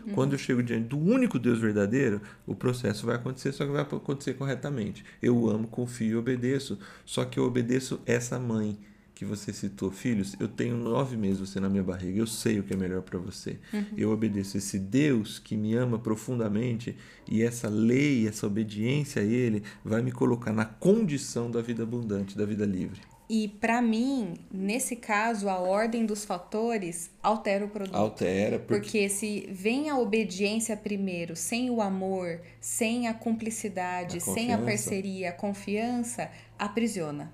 Uhum. 0.06 0.14
Quando 0.14 0.34
eu 0.34 0.38
chego 0.38 0.62
diante 0.62 0.88
do 0.88 0.98
único 0.98 1.40
Deus 1.40 1.60
verdadeiro, 1.60 2.22
o 2.46 2.56
processo 2.56 3.06
vai 3.06 3.16
acontecer, 3.16 3.52
só 3.52 3.66
que 3.66 3.72
vai 3.72 3.82
acontecer 3.82 4.34
corretamente. 4.34 5.04
Eu 5.22 5.50
amo, 5.50 5.68
confio 5.68 6.12
e 6.12 6.16
obedeço, 6.16 6.78
só 7.06 7.26
que 7.26 7.40
eu 7.40 7.46
obedeço 7.46 8.00
essa 8.06 8.40
mãe 8.40 8.78
que 9.16 9.24
você 9.24 9.54
citou, 9.54 9.92
filhos, 9.92 10.36
eu 10.40 10.48
tenho 10.48 10.76
nove 10.76 11.16
meses 11.16 11.40
você 11.40 11.60
na 11.60 11.70
minha 11.70 11.84
barriga, 11.84 12.20
eu 12.20 12.28
sei 12.28 12.60
o 12.60 12.64
que 12.64 12.74
é 12.74 12.78
melhor 12.78 13.02
para 13.04 13.20
você. 13.20 13.58
Uhum. 13.72 13.86
Eu 13.96 14.12
obedeço 14.12 14.58
esse 14.58 14.80
Deus 14.80 15.40
que 15.40 15.56
me 15.56 15.76
ama 15.76 16.00
profundamente 16.00 16.96
e 17.30 17.44
essa 17.44 17.70
lei, 17.70 18.28
essa 18.28 18.48
obediência 18.48 19.22
a 19.22 19.26
Ele 19.26 19.64
vai 19.86 20.02
me 20.02 20.12
colocar 20.12 20.52
na 20.52 20.66
condição 20.66 21.50
da 21.50 21.62
vida 21.62 21.84
abundante, 21.84 22.38
da 22.38 22.46
vida 22.46 22.66
livre. 22.66 23.02
E 23.36 23.48
para 23.48 23.82
mim, 23.82 24.36
nesse 24.52 24.96
caso, 24.96 25.50
a 25.50 25.58
ordem 25.58 26.06
dos 26.06 26.24
fatores 26.24 27.10
altera 27.20 27.66
o 27.66 27.68
produto. 27.68 27.96
Altera, 27.96 28.60
porque... 28.60 28.76
porque 28.76 29.10
se 29.10 29.50
vem 29.52 29.90
a 29.90 29.98
obediência 29.98 30.78
primeiro, 30.78 31.36
sem 31.36 31.72
o 31.72 31.82
amor, 31.82 32.42
sem 32.62 33.08
a 33.08 33.14
cumplicidade, 33.16 34.18
a 34.18 34.22
sem 34.22 34.54
a 34.54 34.58
parceria, 34.60 35.30
a 35.30 35.34
confiança, 35.34 36.30
aprisiona. 36.60 37.34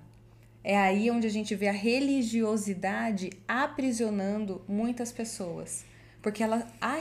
É 0.64 0.78
aí 0.78 1.12
onde 1.12 1.28
a 1.28 1.30
gente 1.30 1.54
vê 1.54 1.68
a 1.68 1.74
religiosidade 1.74 3.32
aprisionando 3.46 4.62
muitas 4.70 5.12
pessoas. 5.12 5.84
Porque 6.22 6.42
ela, 6.42 6.66
a 6.80 6.96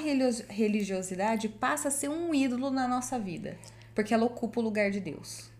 religiosidade 0.49 1.49
passa 1.49 1.87
a 1.87 1.93
ser 1.93 2.09
um 2.09 2.35
ídolo 2.35 2.69
na 2.69 2.89
nossa 2.89 3.17
vida. 3.17 3.57
Porque 3.95 4.13
ela 4.13 4.25
ocupa 4.25 4.59
o 4.59 4.65
lugar 4.65 4.91
de 4.91 4.99
Deus. 4.99 5.57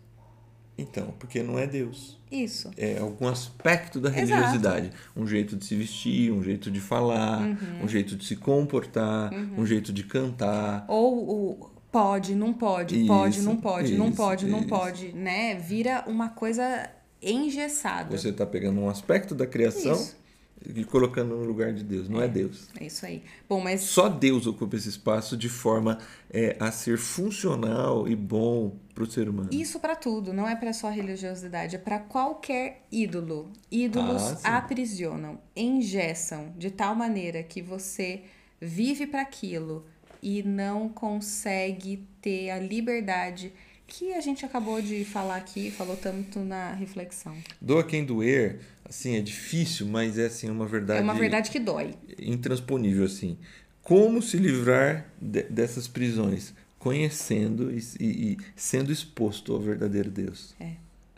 Então, 0.79 1.13
porque 1.19 1.43
não 1.43 1.59
é 1.59 1.67
Deus. 1.67 2.17
Isso. 2.31 2.71
É 2.77 2.99
algum 2.99 3.27
aspecto 3.27 3.99
da 3.99 4.09
religiosidade. 4.09 4.87
Exato. 4.87 5.11
Um 5.17 5.27
jeito 5.27 5.57
de 5.57 5.65
se 5.65 5.75
vestir, 5.75 6.31
um 6.31 6.43
jeito 6.43 6.71
de 6.71 6.81
falar, 6.81 7.41
uhum. 7.41 7.85
um 7.85 7.89
jeito 7.89 8.15
de 8.15 8.25
se 8.25 8.37
comportar, 8.37 9.33
uhum. 9.33 9.55
um 9.59 9.67
jeito 9.67 9.93
de 9.93 10.05
cantar. 10.05 10.85
Ou 10.87 11.57
o 11.57 11.71
pode, 11.91 12.35
não 12.35 12.53
pode, 12.53 12.97
isso, 12.97 13.07
pode, 13.07 13.41
não 13.41 13.57
pode, 13.57 13.89
isso, 13.89 13.99
não 13.99 14.13
pode, 14.13 14.45
isso. 14.45 14.57
não 14.57 14.63
pode, 14.63 15.13
né? 15.13 15.57
Vira 15.57 16.05
uma 16.07 16.29
coisa 16.29 16.89
engessada. 17.21 18.17
Você 18.17 18.29
está 18.29 18.47
pegando 18.47 18.81
um 18.81 18.89
aspecto 18.89 19.35
da 19.35 19.47
criação 19.47 19.95
isso. 19.95 20.17
E 20.67 20.85
colocando 20.85 21.37
no 21.37 21.45
lugar 21.45 21.73
de 21.73 21.85
Deus. 21.85 22.09
Não 22.09 22.21
é, 22.21 22.25
é, 22.25 22.29
Deus. 22.29 22.69
É 22.79 22.87
isso 22.87 23.07
aí. 23.07 23.23
Bom, 23.49 23.61
mas 23.61 23.83
só 23.83 24.09
Deus 24.09 24.47
ocupa 24.47 24.77
esse 24.77 24.89
espaço 24.89 25.37
de 25.37 25.49
forma 25.49 25.99
é, 26.31 26.57
a 26.59 26.71
ser 26.71 26.99
funcional 26.99 28.09
e 28.09 28.17
bom 28.17 28.77
para 28.95 29.05
o 29.05 29.07
ser 29.11 29.29
humano. 29.29 29.51
Isso 29.53 29.79
para 29.79 29.95
tudo. 29.95 30.33
Não 30.33 30.49
é 30.49 30.57
para 30.57 30.73
só 30.73 30.91
religiosidade. 30.91 31.77
É 31.77 31.79
para 31.79 31.99
qualquer 31.99 32.85
ídolo. 32.91 33.51
Ídolos 33.71 34.45
ah, 34.45 34.59
aprisionam, 34.59 35.41
engessam 35.55 36.53
de 36.57 36.71
tal 36.71 36.95
maneira 36.95 37.43
que 37.43 37.63
você 37.63 38.23
vive 38.61 39.07
para 39.07 39.23
aquilo 39.23 39.87
e 40.23 40.43
não 40.43 40.89
consegue 40.89 42.05
ter 42.21 42.51
a 42.51 42.59
liberdade 42.59 43.53
que 43.89 44.13
a 44.13 44.21
gente 44.21 44.45
acabou 44.45 44.83
de 44.83 45.03
falar 45.03 45.37
aqui, 45.37 45.71
falou 45.71 45.97
tanto 45.97 46.41
na 46.41 46.75
reflexão. 46.75 47.35
Doa 47.59 47.83
quem 47.83 48.05
doer, 48.05 48.61
assim, 48.89 49.17
é 49.17 49.21
difícil, 49.21 49.87
mas 49.87 50.19
é 50.19 50.27
assim 50.27 50.51
uma 50.51 50.67
verdade. 50.67 51.01
É 51.01 51.03
uma 51.03 51.15
verdade 51.15 51.51
que 51.51 51.59
dói. 51.59 51.95
Intransponível, 52.19 53.05
assim. 53.05 53.39
Como 53.83 54.21
se 54.21 54.37
livrar 54.37 55.07
de, 55.21 55.43
dessas 55.45 55.89
prisões? 55.89 56.55
Conhecendo 56.79 57.73
e, 57.73 57.83
e, 57.99 58.33
e 58.33 58.39
sendo 58.55 58.93
exposto 58.93 59.53
ao 59.53 59.61
verdadeiro 59.61 60.11
Deus. 60.11 60.55
É, 60.61 60.73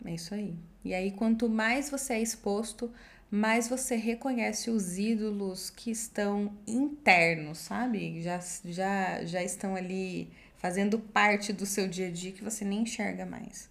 é 0.05 0.13
isso 0.13 0.33
aí. 0.33 0.55
E 0.83 0.93
aí, 0.93 1.11
quanto 1.11 1.47
mais 1.47 1.89
você 1.89 2.13
é 2.13 2.21
exposto, 2.21 2.91
mais 3.29 3.69
você 3.69 3.95
reconhece 3.95 4.69
os 4.69 4.97
ídolos 4.97 5.69
que 5.69 5.91
estão 5.91 6.51
internos, 6.67 7.59
sabe? 7.59 8.21
Já, 8.21 8.39
já, 8.65 9.23
já 9.23 9.43
estão 9.43 9.75
ali 9.75 10.29
fazendo 10.57 10.99
parte 10.99 11.53
do 11.53 11.65
seu 11.65 11.87
dia 11.87 12.07
a 12.07 12.11
dia 12.11 12.31
que 12.31 12.43
você 12.43 12.65
nem 12.65 12.81
enxerga 12.81 13.25
mais. 13.25 13.69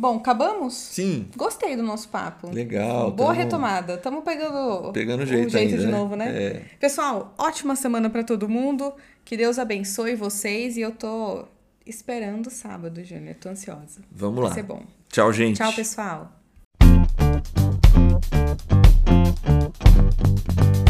Bom, 0.00 0.16
acabamos? 0.16 0.72
Sim. 0.72 1.28
Gostei 1.36 1.76
do 1.76 1.82
nosso 1.82 2.08
papo. 2.08 2.50
Legal. 2.50 3.10
Boa 3.10 3.34
tamo... 3.34 3.38
retomada. 3.42 3.94
Estamos 3.96 4.24
pegando, 4.24 4.92
pegando 4.94 5.26
jeito, 5.26 5.48
o 5.48 5.50
jeito 5.50 5.72
ainda, 5.72 5.76
de 5.76 5.92
né? 5.92 5.92
novo, 5.92 6.16
né? 6.16 6.42
É. 6.42 6.62
Pessoal, 6.80 7.34
ótima 7.36 7.76
semana 7.76 8.08
para 8.08 8.24
todo 8.24 8.48
mundo. 8.48 8.94
Que 9.26 9.36
Deus 9.36 9.58
abençoe 9.58 10.14
vocês 10.14 10.78
e 10.78 10.80
eu 10.80 10.92
tô 10.92 11.44
esperando 11.84 12.48
sábado, 12.48 13.04
Júnior. 13.04 13.36
Tô 13.38 13.50
ansiosa. 13.50 14.00
Vamos 14.10 14.40
Vai 14.40 14.48
lá. 14.48 14.54
ser 14.54 14.62
bom. 14.62 14.82
Tchau, 15.10 15.30
gente. 15.34 15.58
Tchau, 15.58 15.70
pessoal. 15.74 16.32